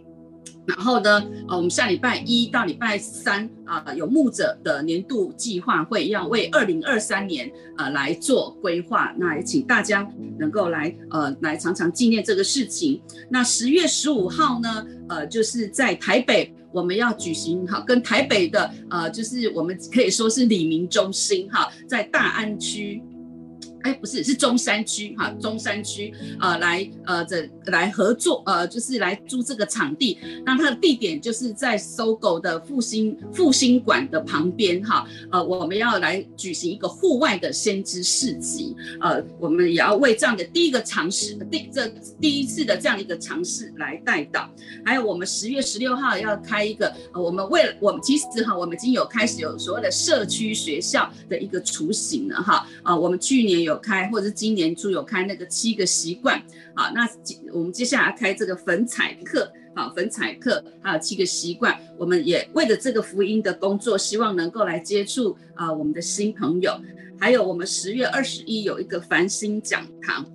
[0.68, 9.14] 然后呢，呃，我们下礼拜一到礼拜三啊，呃，有牧者的年度计划会，要为二零二三年呃来做规划。
[9.18, 10.06] 那也请大家
[10.38, 13.02] 能够来呃来常常纪念这个事情。
[13.30, 23.02] 那十月十五号呢，呃，就是在台北我们要举行哈，跟台北的呃，就是我们可以说是李明中心哈，在大安区。
[23.84, 30.18] 哎，不是，是中山区哈，中山区呃来呃这来合作呃，就是来租这个场地。
[30.46, 35.08] 那它的地点就是在搜狗的复兴复兴馆的旁边哈。
[35.32, 38.76] 呃，我们要来举行一个户外的先知市集。
[39.00, 41.88] 呃，我们也要为这样的第一个尝试，第这
[42.20, 44.50] 第一次的这样一个尝试来带导。
[44.84, 52.68] 还有我们十月十六号要开一个，呃、我们为了我们其实哈，我们已经有开始有所谓的社区学校的一个雏形了哈。
[52.84, 53.78] 啊、呃，我们去年有。
[53.78, 56.42] 开，或者是今年初有开那个七个习惯，
[56.76, 57.08] 好，那
[57.54, 66.76] 我们接下来开这个粉彩课，好，粉彩课还有七个习惯，我们也为了这个福音的工作，希望能够来接触啊、我们的新朋友，
[67.20, 70.26] 还有我们十月二十一有一个繁星讲堂，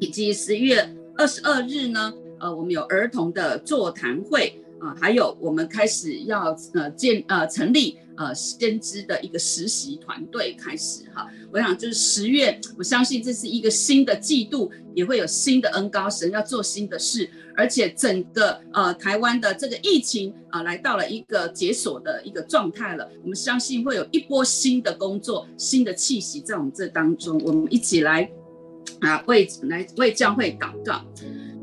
[0.00, 7.98] 以及十月二十二日呢，呃，我们有儿童的座谈会啊、还有我们开始要呃建呃成立。
[8.14, 28.30] 呃，先知的一个实习团队开始哈，我想就是十月，我相信这是一个新的季度，也会有新的恩膏，神要做新的事，而且整个呃台湾的这个疫情啊、来到了一个解锁的一个状态了，我们相信会有一波新的工作，新的气息在我们这当中，我们一起来
[29.00, 31.02] 啊为来为教会祷告。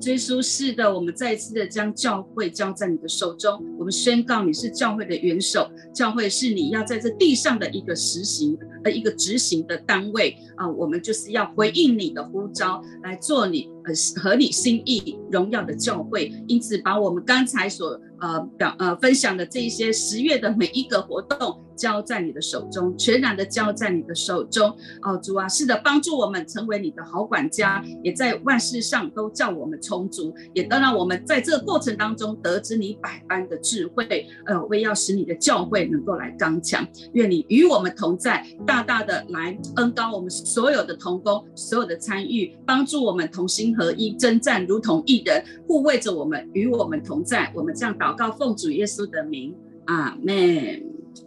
[0.07, 21.63] 耶稣是的，我们再一次的将教会交在你的手中，我们宣告你是教会的元首，教会是你要在这地上的一个实行呃一个执行的单位啊、我们就是要回应你的呼召，来做你呃合你心意荣耀的教会，因此把我们刚才所呃表呃分享的这一些十月的每一个活动。
[21.79, 24.69] 交在你的手中，全然的交在你的手中。
[25.01, 34.27] 哦，主啊，是的，帮助我们成为你的好管家，也在万事上都叫我们充足，也当让我们在这个过程当中得知你百般的智慧。
[34.45, 47.51] 呃，为要使你的教会能够来刚强，愿你与我们同在，大大的来恩膏我们所有的同工，所有的参与，帮助我们同心合一，征战如同一人，护卫着我们，与我们同在。
[47.55, 49.55] 我们这样祷告，奉主耶稣的名，
[49.85, 50.35] 阿门。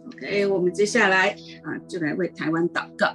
[0.07, 1.29] OK，我们接下来
[1.63, 3.07] 啊，就来为台湾祷告。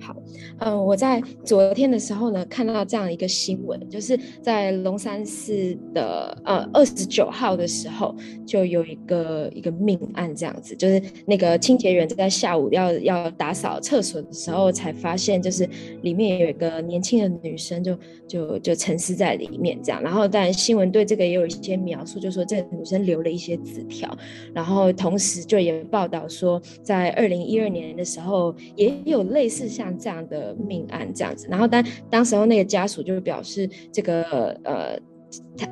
[0.00, 0.14] 好
[0.58, 8.14] 嗯，我在昨天的时候呢，看到这样一个新闻，就是在龙山寺的呃二十九号的时候，
[8.46, 15.68] 就有一个一个命案，这样子，就是那个清洁员在下午要要打扫厕所的时候，才发现就是
[16.02, 20.02] 里面有一个年轻的女生就，就就沉尸在里面这样。
[20.02, 24.16] 然后，当然新闻对这个也有一些描述，就说这个女生留了一些纸条，
[24.52, 30.56] 然后同时就也报道说，在二零一二年的时候，也有类似像这样的。
[30.68, 34.22] 命案这样子，然后当当时候那个家属就表示，这个
[34.64, 34.98] 呃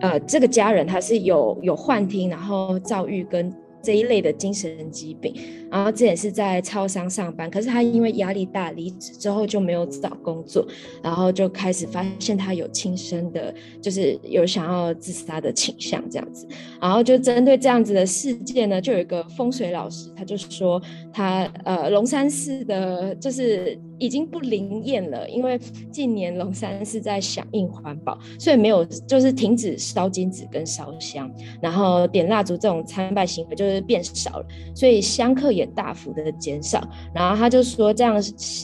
[0.01, 3.53] 呃这个家人他是有有幻听，然后躁郁跟。
[3.83, 5.33] 这一类的精神疾病，
[5.71, 10.67] 然后这也是在超商上班，可是他因为压力大离职之后就没有找工作，
[11.01, 16.49] 然后就开始发现他有轻生的，就是有想要自杀的倾向这样子，
[16.81, 20.83] 然后就针对这样子的事件呢，就有一个风水老师，他就说
[21.13, 25.59] 他呃龙山寺的就是已经不灵验了，因为
[25.91, 31.31] 近年龙山是在响应环保，所以没有就是停止烧金纸跟烧香，
[31.63, 33.77] 然后点蜡烛这种参拜行为就是。
[33.87, 36.83] 变少了，所以香客也大幅的减少。
[37.15, 38.21] 然后他就说，这样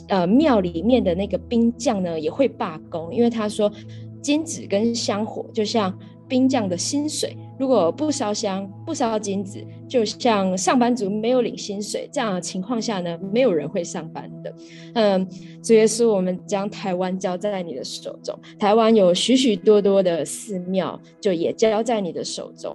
[0.09, 3.71] 呃庙里面的那个兵将呢也会罢工，因为他说
[4.21, 5.97] 金纸跟香火就像
[6.33, 14.55] 兵将的薪水，如果不烧香不烧金子，就像上班族没有领薪水这样的情况下呢，没有人会上班的。
[14.95, 15.29] 嗯，
[15.63, 22.75] 主耶稣，我们将台湾交在你的手中，台湾有许许多多的寺庙，就也交在你的手中，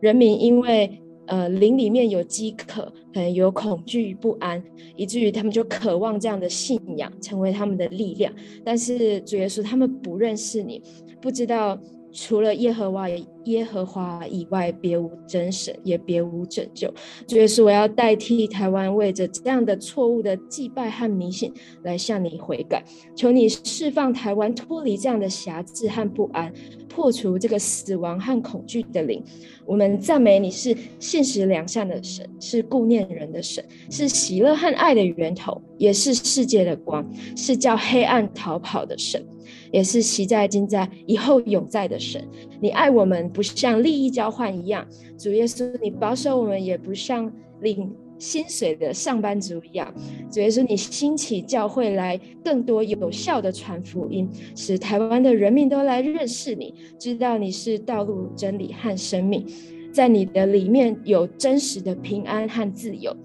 [0.00, 1.00] 人民因为。
[1.30, 4.64] 呃，灵里面有饥渴，可能有恐惧不安，
[4.96, 8.32] 以至于他们就渴望这样的信仰成为他们的力量。
[8.64, 10.80] 但是主耶稣，他们不认识你，
[11.20, 11.78] 不知道。
[12.12, 13.08] 除了耶和华
[13.44, 16.92] 耶和华以外，别无真神，也别无拯救。
[17.26, 21.52] 主耶稣，我要代替台湾，为着这样的错误的祭拜和迷信，
[21.82, 22.84] 来向你悔改。
[23.14, 26.52] 求你释放台湾，脱离这样的辖制和不安，
[26.88, 29.22] 破除这个死亡和恐惧的灵。
[29.64, 37.06] 我们赞美你是信实良善的神，是顾念人的神，是喜乐和爱的源头，也是世界的光，
[37.36, 39.24] 是叫黑暗逃跑的神。
[39.72, 42.26] 也是昔在、今在、以后永在的神，
[42.60, 44.86] 你爱我们不像利益交换一样，
[45.18, 49.92] 主耶稣，你保守我们也不像领薪水的上班族一样，
[50.30, 59.46] 主耶稣，你兴起教会来更多有效的传福音，使台湾的人民都来认识你，知道你是道路、真理和生命，
[59.92, 63.16] 在你的里面有真实的平安和自由。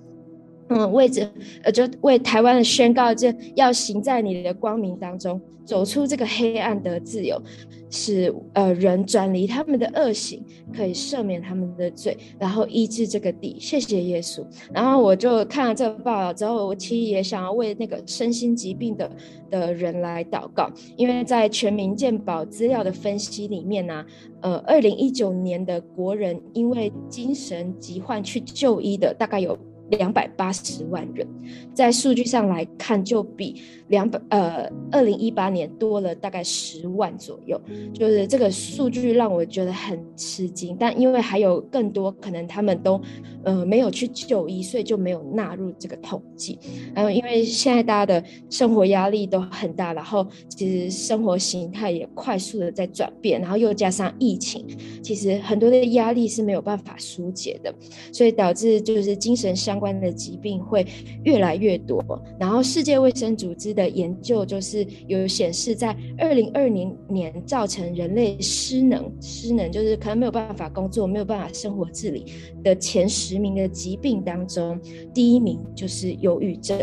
[0.74, 1.30] 嗯，为着
[1.64, 7.42] 呃，就为台湾的宣告，这要行在你的光明当中，走出这个黑暗的自由，
[7.90, 10.44] 使呃人转离他们的恶行，
[10.76, 13.58] 可以赦免他们的罪，然后医治这个地。
[13.60, 14.44] 谢谢耶稣。
[14.74, 19.12] 然后我就看了这个报道之后，我其实也想要为那个身心疾病的
[19.52, 24.04] 的人来祷告，因为在全民健保资料的分析里面呢、
[24.42, 29.58] 呃，二零一九年的国人因为精神疾患去就医的大概有。
[29.90, 31.28] 两百八十万人，
[31.74, 37.60] 在数据上来看，就比两百呃二零一八年多了大概十万左右。
[37.94, 43.00] 就是这个数据让我觉得很吃惊，但因为还有更多可能他们都
[43.44, 46.58] 呃没有去就医，所以就没有纳入这个统计。
[46.96, 54.66] 然后因为现在大家的生活压力都很大，然后其实生活形态也快速的在转变，然后又加上疫情，
[55.04, 57.74] 其实很多的压力是没有办法疏解的，
[58.12, 60.86] 所以导致就是精神上相关的疾病会
[61.24, 62.00] 越来越多，
[62.40, 72.26] 然后世界卫生组织的研究就是有显示，在二零二零年造成人类失能、失能就是可能没有办法工作、没有办法生活自理
[72.64, 74.80] 的前十名的疾病当中，
[75.12, 76.80] 第一名就是忧郁症，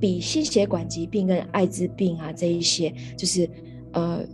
[0.00, 3.46] 比心血管疾病跟艾滋病啊这一些就是
[3.92, 4.24] 呃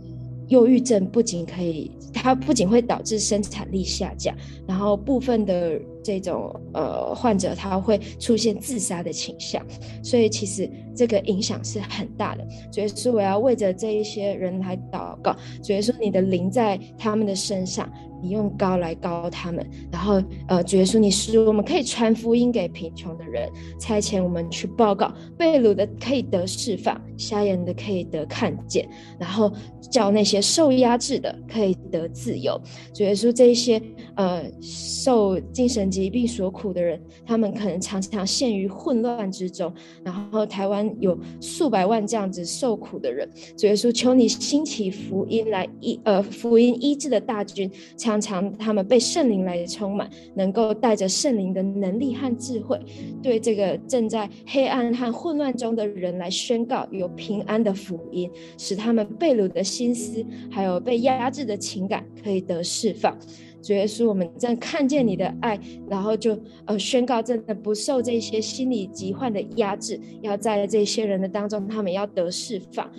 [0.49, 4.35] 忧郁症不仅可以，它不仅会导致生产力下降，
[4.67, 9.65] 然后部分的这种呃患者他会出现自杀的倾向，
[10.03, 12.47] 所以其实这个影响是很大的。
[12.71, 17.89] 所以说我要为着这一些人来祷告，所以说你的灵在他们的身上。
[18.21, 23.49] 你用膏来膏他们，然后呃，主耶稣，你使我们可以传福音给贫穷的人，
[23.79, 28.87] 差遣我们去报告被掳的可以得释放，瞎眼的可以得看见，
[29.19, 29.51] 然后
[29.91, 32.59] 叫那些受压制的可以得自由。
[32.93, 33.81] 主耶稣，这一些
[34.15, 39.71] 呃受精神疾病所苦的人，他们可能常常陷于混乱之中。
[40.03, 47.69] 然后台湾有数百万这样子受苦的人，主耶稣，求你兴起福音来医呃福音医治的大军。
[48.07, 52.79] 常常他们被圣灵来充满，能够带着圣灵的能力和智慧，
[53.21, 63.17] 对这个正在黑暗和混乱中的人来宣告有平安的福音，使他们被掳的心思，还有被压制的情感可以得释放。
[63.61, 72.89] 主耶稣，我们正看见你的爱，然后就呃宣告，真的不受这些心理疾患的压制，要在这些人的当中，他们要得释放。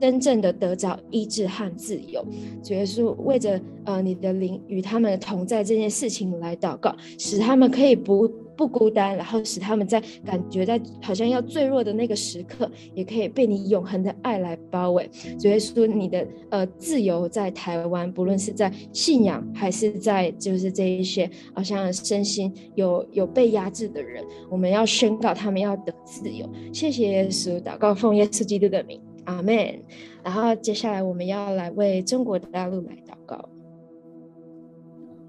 [0.00, 2.24] 真正的得着医治和自由，
[2.62, 15.08] 主耶稣为着呃你的灵与他们同在这件事情来祷告，使他们可以不不孤单，然后使他们在感觉在好像要坠落的那个时刻，也可以被你永恒的爱来包围。
[15.38, 26.48] 主耶稣，你的呃自由在台湾，不论是在信仰还是在就是这一些好像身心有有被压制的人，我们要宣告他们要得自由。
[26.72, 29.00] 谢谢耶稣，祷告奉耶稣基督的名。
[29.24, 29.82] 阿门。
[30.24, 33.48] 然后接下来我们要来为中国大陆来祷告。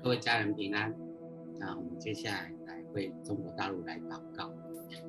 [0.03, 0.93] 各位家人平安。
[1.59, 4.51] 那我们接下来来为中国大陆来祷告。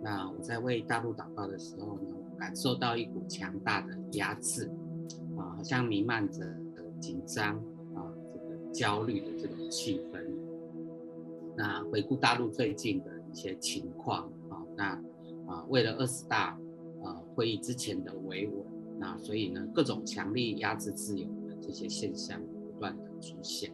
[0.01, 4.71] 那我在为大陆祷告的时候呢，感受到一股强大的压制
[5.37, 6.47] 啊，好像弥漫着
[7.01, 7.57] 紧张
[7.95, 10.25] 啊，这个焦虑的这种气氛。
[11.57, 14.85] 那回顾大陆最近的一些情况啊，那
[15.47, 16.57] 啊，为了二十大
[17.03, 18.64] 啊会议之前的维稳。
[18.99, 23.73] 那所以呢，各种强力压制自由的这些现象不断的出现。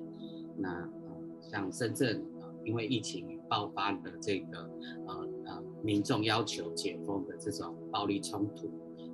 [0.57, 4.71] 那呃，像深圳啊、因为疫情爆发的这个
[5.07, 8.71] 呃呃民众要求解封的这种暴力冲突，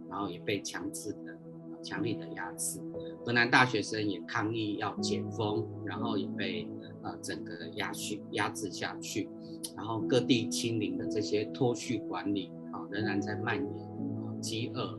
[0.09, 1.39] 然后也被强制的、
[1.83, 2.81] 强力的压制。
[3.25, 6.69] 河南大学生也抗议要解封，然后也被
[7.03, 9.29] 呃整个压去压制下去。
[9.77, 14.99] 然后各地清零的这些脱序管理啊、仍然在蔓延，饥饿。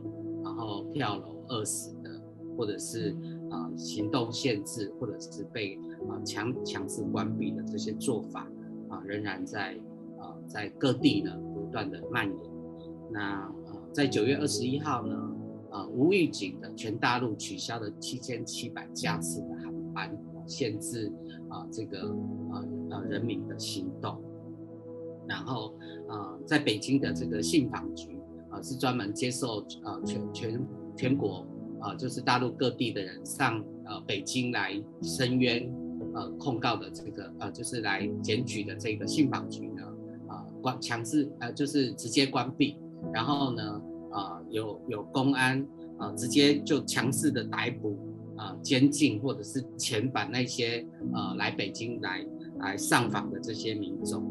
[0.58, 2.10] 然后跳楼饿死的，
[2.56, 3.16] 或者是
[3.48, 5.78] 啊、行动限制，或者是被
[6.08, 8.50] 啊、强强制关闭的这些做法
[8.88, 9.78] 啊、仍然在
[10.18, 12.36] 啊、在各地呢不断的蔓延。
[13.12, 15.14] 那啊、呃、在九月二十一号呢，
[15.70, 21.08] 啊、呃、无预警的全大陆取消了七千七百架次的航班，限制
[21.48, 22.08] 啊、这个
[22.50, 22.58] 啊
[22.90, 24.20] 啊、呃、人民的行动。
[25.28, 25.72] 然后
[26.08, 28.17] 啊、在北京的这个信访局。
[28.50, 31.46] 啊，是专门接受啊全全全国
[31.80, 35.70] 啊，就是大陆各地的人上呃北京来申冤
[36.14, 39.82] 呃控告的这个呃就是来检举的这个信访局呢
[40.28, 42.76] 啊关强制呃就是直接关闭，
[43.12, 45.64] 然后呢啊有有公安
[45.98, 47.98] 啊直接就强势的逮捕
[48.36, 52.26] 啊监禁或者是遣返那些呃来北京来
[52.60, 54.24] 来上访的这些民众，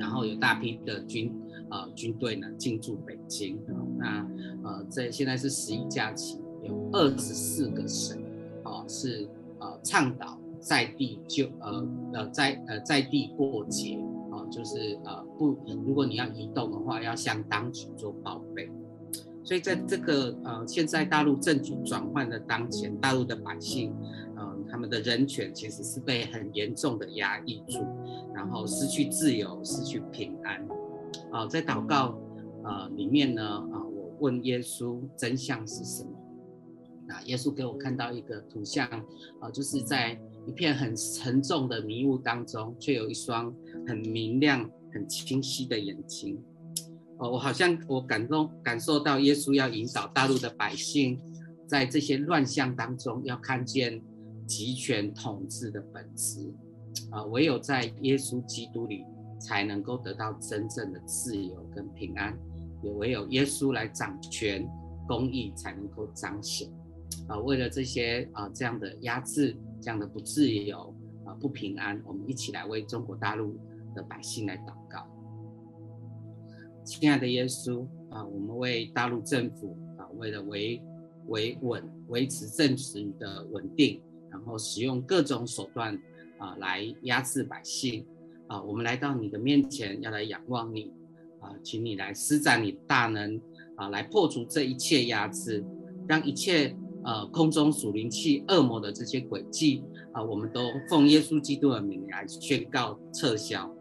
[0.00, 1.32] 然后有大批的军。
[1.70, 3.58] 呃，军队呢进驻北京，
[3.96, 4.26] 那
[4.64, 8.20] 呃，在现在是十一假期，有二十四个省，
[8.64, 9.28] 哦、是
[9.60, 13.96] 呃倡导在地就呃呃在呃在地过节，
[14.32, 15.56] 啊、就是呃不，
[15.86, 18.68] 如果你要移动的话，要向当局做报备。
[19.42, 23.94] 所以在这个呃现在大陆政局转换的当前，大陆的百姓，
[24.36, 27.78] 嗯、呃，他们的人权其实是被很严重的压抑住，
[28.34, 30.66] 然后失去自由，失去平安。
[31.30, 32.18] 啊，在祷告
[32.64, 36.10] 啊里面呢，啊，我问耶稣真相是什么？
[37.06, 38.86] 那耶稣给我看到一个图像，
[39.40, 43.52] 啊，就是在一片很沉重的迷雾当中，却有一双
[43.86, 46.40] 很明亮、很清晰的眼睛。
[47.18, 51.20] 哦，我好像我感动感受到耶稣要引导大陆的百姓，
[51.66, 54.00] 在这些乱象当中，要看见
[54.46, 56.52] 集权统治的本质。
[57.10, 59.04] 啊，唯有在耶稣基督里。
[59.40, 62.38] 才能够得到真正的自由跟平安，
[62.82, 64.68] 也唯有耶稣来掌权，
[65.08, 66.70] 公义才能够彰显。
[67.26, 73.58] 啊，为了这些啊这样的压制，这样的不自由啊不平安，我们一起来为中国大陆
[73.94, 75.06] 的百姓来祷告。
[76.84, 80.82] 亲爱的耶稣啊，我们为大陆政府啊，为了维
[81.26, 85.96] 维稳，维持政治的稳定，然后使用各种手段
[86.38, 88.06] 啊、来压制百姓
[88.50, 90.92] 啊、我们来到你的面前，要来仰望你
[91.38, 93.40] 啊、请你来施展你的大能
[93.76, 95.64] 啊、来破除这一切压制，
[96.08, 103.72] 让一切呃空中属灵气恶魔的这些诡计啊，我们都奉耶稣基督的名来宣告撤销。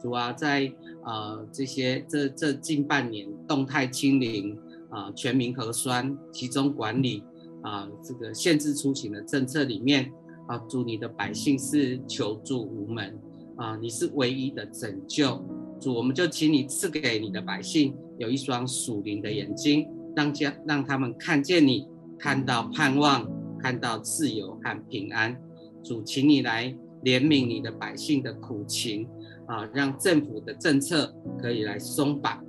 [0.00, 0.72] 主啊，在
[1.04, 7.22] 呃这些这这近半年动态清零啊、全民核酸集中管理
[7.62, 10.10] 啊、这个限制出行的政策里面
[10.46, 13.14] 啊，主你的百姓是求助无门
[13.58, 15.44] 啊，你是唯一的拯救。
[15.80, 19.86] 主，我们就请你赐给你的百姓有一双属灵的眼睛，
[20.16, 21.86] 让家让他们看见你，
[22.18, 23.28] 看到盼望，
[23.60, 25.36] 看到自由和平安。
[25.82, 29.06] 主，请你来怜悯你的百姓的苦情。
[29.46, 32.44] 啊，让政府的政策可以来松绑。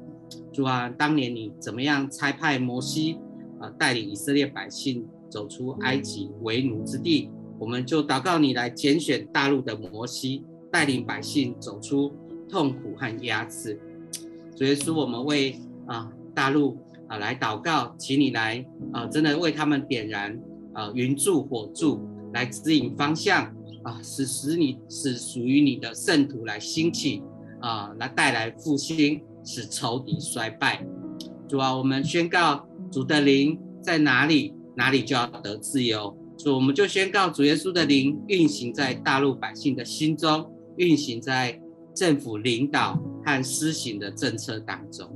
[0.51, 3.17] 主啊，当年你怎么样差派摩西
[3.59, 7.31] 啊，带领以色列百姓走出埃及为奴之地？
[7.57, 12.11] 我们就祷告你来拣选大陆的摩西，带领百姓走出
[12.49, 13.79] 痛苦和压制。
[14.55, 15.55] 主耶稣，我们为
[15.87, 20.39] 啊大陆啊来祷告，请你来啊，真的为他们点燃
[20.73, 22.01] 啊云柱火柱，
[22.33, 23.53] 来指引方向。
[23.81, 27.23] 啊，使使你使属于你的圣徒来兴起
[27.61, 30.85] 啊，来带来复兴，使仇敌衰败。
[31.47, 36.13] 主啊，我们宣告主的灵在哪里，哪里就要得自由。
[36.37, 41.61] 主，我们就宣告主耶稣的灵运行在大陆百姓的心中，运行在
[41.93, 45.07] 政府领导和施行的政策当中。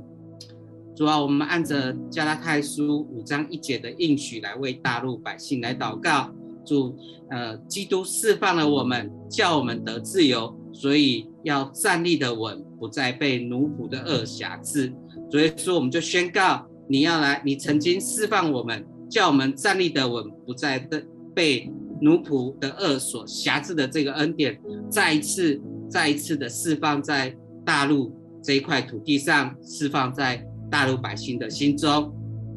[0.94, 6.32] 主啊，我们按着加拉太书五章一节的应许来为大陆百姓来祷告。
[6.64, 6.96] 主，
[7.30, 14.94] 呃，基督释放了我们，叫我们得自由，所以要站立的稳，不再被奴仆的恶挟制。
[15.30, 21.04] 所以说，我们就宣告，你要来，你曾经释放我们，叫我们站立的稳，不再被
[21.34, 21.72] 被
[22.04, 27.34] 奴仆的恶所挟制的这个恩典，再一次、再一次的释放在
[27.64, 32.14] 大陆这一块土地上，释放在大陆百姓的心中。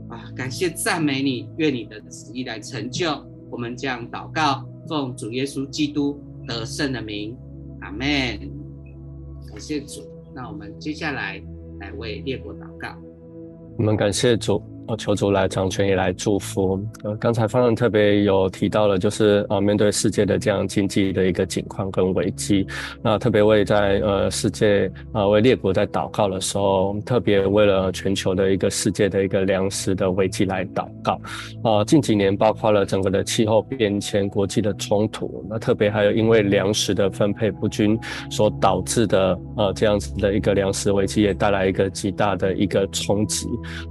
[0.10, 3.10] 啊，感谢赞美你，愿你的旨意来成就。
[3.50, 7.34] 我们将祷告，奉主耶稣基督得胜的名，
[7.80, 8.00] 阿门。
[9.50, 10.02] 感谢主。
[10.36, 11.42] 那我们接下来
[11.80, 12.90] 来为列国祷告。
[13.78, 14.62] 我们感谢主。
[14.88, 16.82] 哦，求主来掌权，也来祝福。
[17.04, 22.66] 呃，刚才方丈特别有提到了，就是啊，面对世界的这样经济的一个景况跟危机，
[23.02, 31.20] 那特别为在呃世界啊为列国在祷告的时候，我们特别为了全球的一个世界的一个粮食的危机来祷告。
[31.64, 38.00] 啊，近几年包括了整个的气候变迁、国际的冲突，那特别还有因为粮食的分配不均
[38.32, 43.48] 所导致的呃这样子的一个粮食危机，也带来一个极大的一个冲击。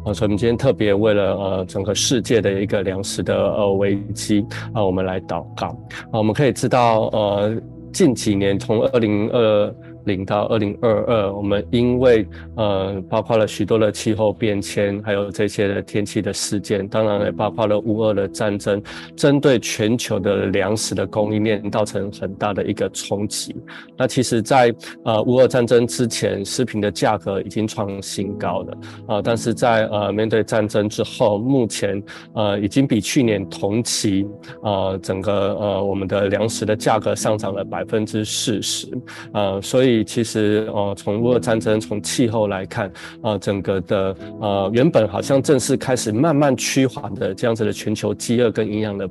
[0.06, 0.85] 啊，所以我们今天特别。
[0.86, 5.66] 也为了呃整个世界的一个粮食的呃危机啊，我们来祷告。
[6.10, 7.54] 啊，我们可以知道呃
[7.92, 9.74] 近几年从二零二
[10.06, 18.80] 零到二零二二，我们因为呃，包括了许多的气候变迁，还有这些的天气的事件，当然也包括了乌俄的战争，
[19.16, 23.54] 针对全球的粮食的供应链造成很大的一个冲击。
[23.96, 24.72] 那其实在，
[25.04, 28.78] 呃乌俄战争之前，食品的价格已经创新高了
[29.08, 32.00] 啊，但是在呃面对战争之后，目前
[32.34, 34.24] 呃已经比去年同期
[34.62, 38.86] 呃整个呃我们的粮食的价格上涨了百分之四十，
[39.32, 39.95] 呃，所以。
[40.04, 42.90] 其实，呃，从乌俄战争，从气候来看，
[43.22, 49.08] 呃，整个的，呃，原本好像正式开始慢慢趋缓的这样子的全球饥饿跟营养的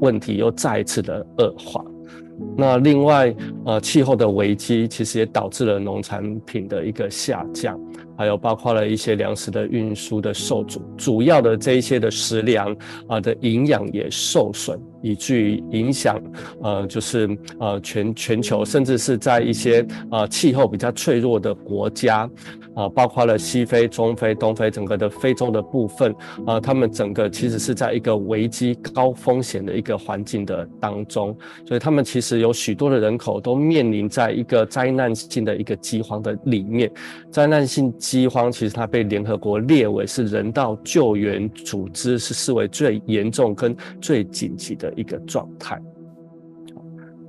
[0.00, 1.84] 问题，又再一次的恶化。
[2.56, 3.32] 那另外，
[3.64, 7.78] 呃，气候的危机其实也导致了农产品的一个下降，
[8.18, 16.20] 还有包括了一些粮食的运输的受阻，主要的这一些的食粮啊、的营养也受损，以至于影响
[16.62, 17.28] 呃，就是
[17.60, 22.28] 呃全全球，甚至是在一些呃气候比较脆弱的国家。
[22.74, 26.12] 啊，包括了西非、中非、东非整个的非洲的部分，
[26.44, 31.36] 啊，他们整个其实是在一个危机、高风险的一个环境的当中，
[31.68, 36.90] 所以他们其实有许多的人口都面临在一个灾难性的一个饥荒的里面。
[37.30, 45.80] 灾难性饥荒其实它被联合国列为是人道救援组织是视为最严重跟最紧急的一个状态。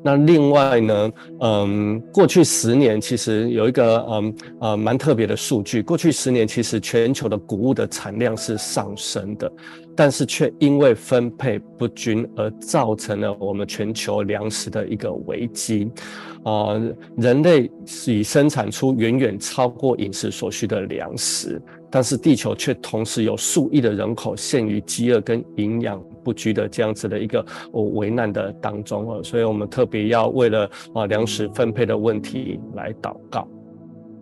[0.03, 1.11] 那另外呢，
[1.41, 9.51] 嗯，过去十年其实有一个嗯呃、蛮特别的数据，过去十年其实全球的谷物的产量是上升的。
[9.95, 15.89] 但是却因为分配不均而造成了我们全球粮食的一个危机。
[16.43, 17.71] 啊、呃，人类
[18.05, 21.59] 已生产出远远超过饮食所需的粮食，
[21.95, 27.39] 但是地球却同时有数亿的人口陷于饥饿跟营养不均的这样子的一个
[27.71, 33.47] 哦危难的当中哦，所以我们特别要为了啊粮食分配的问题来祷告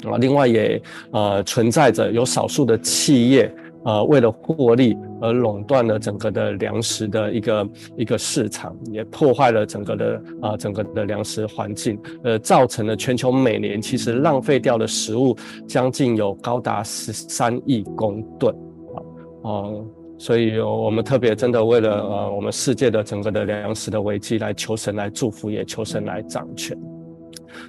[0.08, 0.18] 啊。
[0.20, 3.52] 另外也呃存在着有少数的企业。
[3.86, 7.70] 啊，为了获利而垄断了整个的粮食的一个
[8.00, 15.34] 一个市场，也破坏了整个的啊、呃、整个的粮食环境，呃，造成了全球每年其实浪费掉的食物
[15.66, 18.54] 将近有高达十三亿公吨
[18.94, 19.00] 啊，
[19.46, 26.78] 嗯，所以我们特别真的为了呃我们世界的整个的粮食的危机来求神来祝福，也求神来掌权。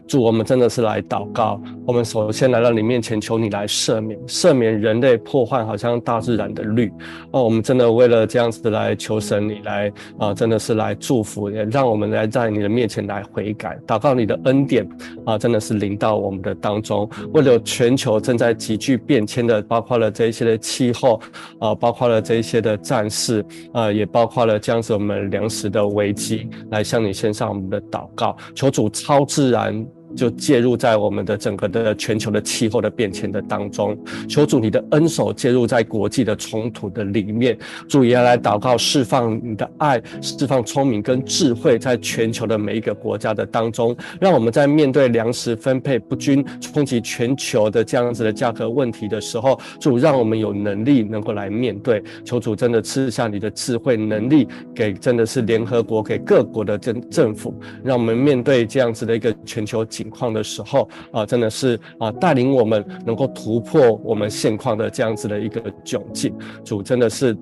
[0.07, 1.61] 主，我们真的是来祷告。
[1.87, 6.91] 我们首先来到你面前，求你来赦免，赦免人类破坏好像大自然的律。
[7.31, 14.89] 哦，我们真的为了这样子来求神，你来啊、真的是来祝福，也让我们来在你的面前来悔改，祷告你的恩典
[15.27, 17.09] 啊，真的是临到我们的当中。
[17.33, 21.21] 为了全球正在急剧变迁的，包括了这一些的气候
[21.59, 29.74] 啊，包括了这一些的战事啊，也包括了这样子我们粮食的危机，来向你献上我们的祷告，求主超自然。
[30.17, 33.97] 就介入在我们的整个的全球的气候的变迁的当中，
[34.29, 37.57] 求主你的恩手介入在国际的冲突的里面，
[37.89, 52.03] 主也要来祷告释放你的爱，释放聪明跟智慧在全球的每一个国家的当中，让我们在面对粮食分配不均、冲击全球的这样子的价格问题的时候，主让我们有能力能够来面对。
[52.25, 60.04] 求主真的赐下你的智慧能力给真的是联合国给各国的政政府，让我们面对这样子的一个全球景。
[60.05, 66.35] 情况的时候啊，真的是啊，带领我们能够突破我们现况的这样子的一个窘境。
[66.63, 67.35] 主真的是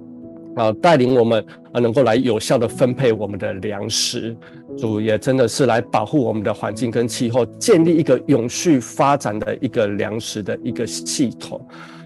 [0.54, 4.36] 啊，带领我们啊，能够来有效的分配我们的粮食。
[4.78, 11.60] 主也真的是来保护我们的环境跟气候，建立一个永续发展的一个粮食的一个系统。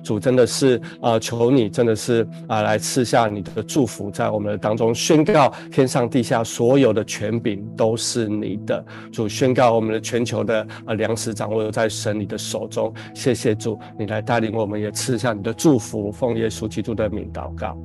[0.06, 8.84] 主真的是啊，求你真的是啊，来赐下你的祝福，在我们的当中宣告，天上地下所有的权柄都是你的。
[9.12, 12.94] 主宣告，我们的全球的啊粮食掌握在神你的手中。
[13.14, 16.12] 谢谢主，你来带领我们，也赐下你的祝福。
[16.12, 17.76] 奉耶稣基督的名祷告，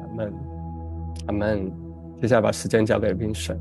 [0.00, 0.32] 阿门，
[1.26, 1.72] 阿门。
[2.20, 3.56] 接下来把时间交给冰神。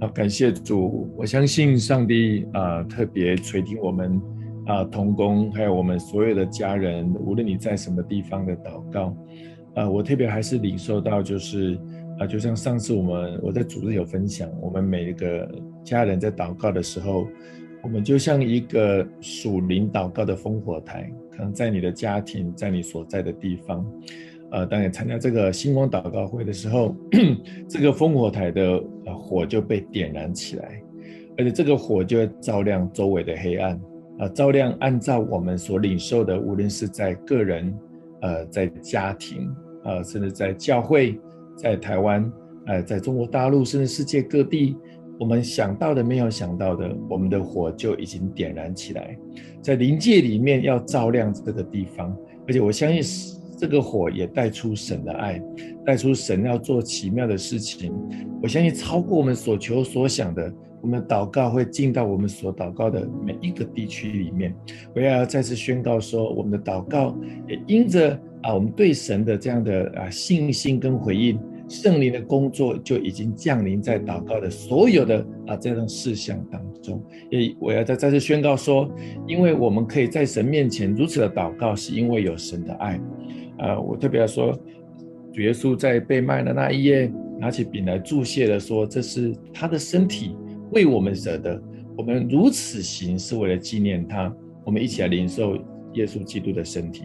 [0.00, 4.18] 好，感谢主，我相信上帝啊，特别垂听我们。
[4.66, 9.16] 啊，同工，还有我们所有的家人，无论你在什么地方的祷告，
[9.74, 11.78] 啊，我特别还是领受到，就是
[12.18, 15.50] 啊，就像上次我们我在主日有分享，我们每一个
[15.82, 17.26] 家人在祷告的时候，
[17.82, 23.84] 我们就像一个属灵祷告的烽火台，可能在你的家庭，在你所在的地方，
[24.52, 26.94] 呃，当你参加这个星光祷告会的时候，
[27.68, 28.80] 这个烽火台的
[29.18, 30.80] 火就被点燃起来，
[31.36, 33.80] 而且这个火就会照亮周围的黑暗。
[34.18, 37.74] 啊，照亮按照我们所领受的，无论是在个人，
[38.20, 39.50] 呃，在家庭，
[39.84, 41.18] 呃，甚至在教会，
[41.56, 42.32] 在台湾，
[42.66, 44.76] 呃，在中国大陆，甚至世界各地，
[45.18, 49.18] 我们想到的、没有想到的，我们的火就已经点燃起来，
[49.60, 52.14] 在灵界里面要照亮这个地方，
[52.46, 55.42] 而且我相信这个火也带出神的爱，
[55.84, 57.92] 带出神要做奇妙的事情，
[58.42, 60.52] 我相信超过我们所求所想的。
[60.82, 64.52] 我们的祷告会进到我们所祷告的每一个地区里面。
[64.94, 67.16] 我要再次宣告说，我们的祷告
[67.48, 77.00] 也因着啊，我们对神的这样的啊信心跟回应，圣灵的工作就已经降临在祷告的所有的啊这样事项当中。
[77.30, 78.92] 也我要再再次宣告说，
[79.28, 83.00] 因为我们可以在神面前如此的祷告，是因为有神的爱。
[83.58, 84.52] 啊，我特别要说，
[85.32, 87.08] 主耶稣在被卖的那一夜，
[87.38, 90.34] 拿起饼来祝谢的说，这是他的身体。
[90.72, 91.62] 为我们舍得，
[91.96, 94.34] 我们如此行是为了纪念他。
[94.64, 95.56] 我们一起来领受
[95.94, 97.04] 耶稣基督的身体。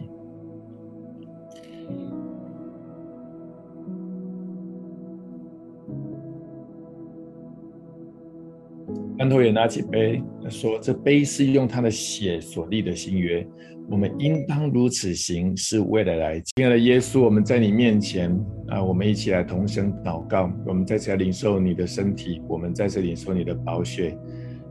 [9.18, 13.44] 安托也拿起杯，说：“这杯是用他的血所立的新约。
[13.90, 16.40] 我们应当如此行，是为了来。
[16.40, 18.30] 亲爱的耶稣，我们在你面前
[18.68, 20.48] 啊，我们一起来同声祷告。
[20.64, 24.16] 我们再次来领受你的身体，我们再次领受你的宝血。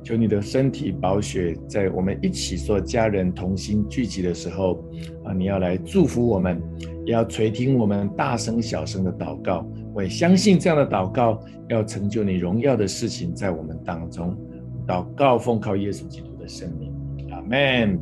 [0.01, 4.81] 求你的身体宝血，在我们一起做家人同心聚集的时候
[5.25, 6.61] 啊，你要来祝福我们，
[7.05, 9.69] 也要垂听我们大声小声的祷告。
[9.97, 14.37] 我也相信这样的祷告要成就你荣耀的事情在我们当中。
[14.85, 16.93] 祷告奉靠耶稣基督的圣名，
[17.31, 17.99] 阿门。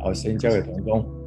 [0.00, 1.19] 好，先交给童工。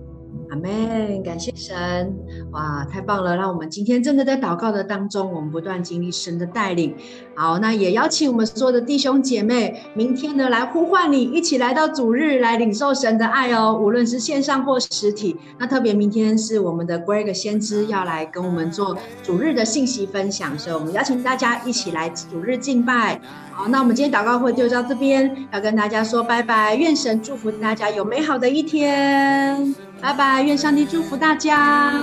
[0.53, 2.13] 阿门，感谢神，
[2.51, 3.35] 哇，太棒了！
[3.35, 6.95] 让我们今天真的在祷告的当中，我们不断经历神的带领。
[7.33, 13.75] 好，那也邀请我们所有的弟兄姐妹，明天呢来呼唤你，一起来到主日来领受神的爱哦。
[13.81, 23.19] 无论是线上或实体，那特别明天是我们的 Greg 先知要来跟我们做主日的信息分享，所以我们邀请大家一起来主日敬拜。
[23.53, 29.73] 好，那我们今天祷告会就到这边，要跟大家说拜拜，愿神祝福大家有美好的一天。
[30.03, 31.93] 拜拜，愿上帝祝福大家，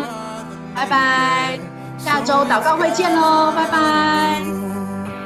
[0.75, 1.59] 拜拜，
[1.99, 4.70] 下周祷告会见喽，拜拜。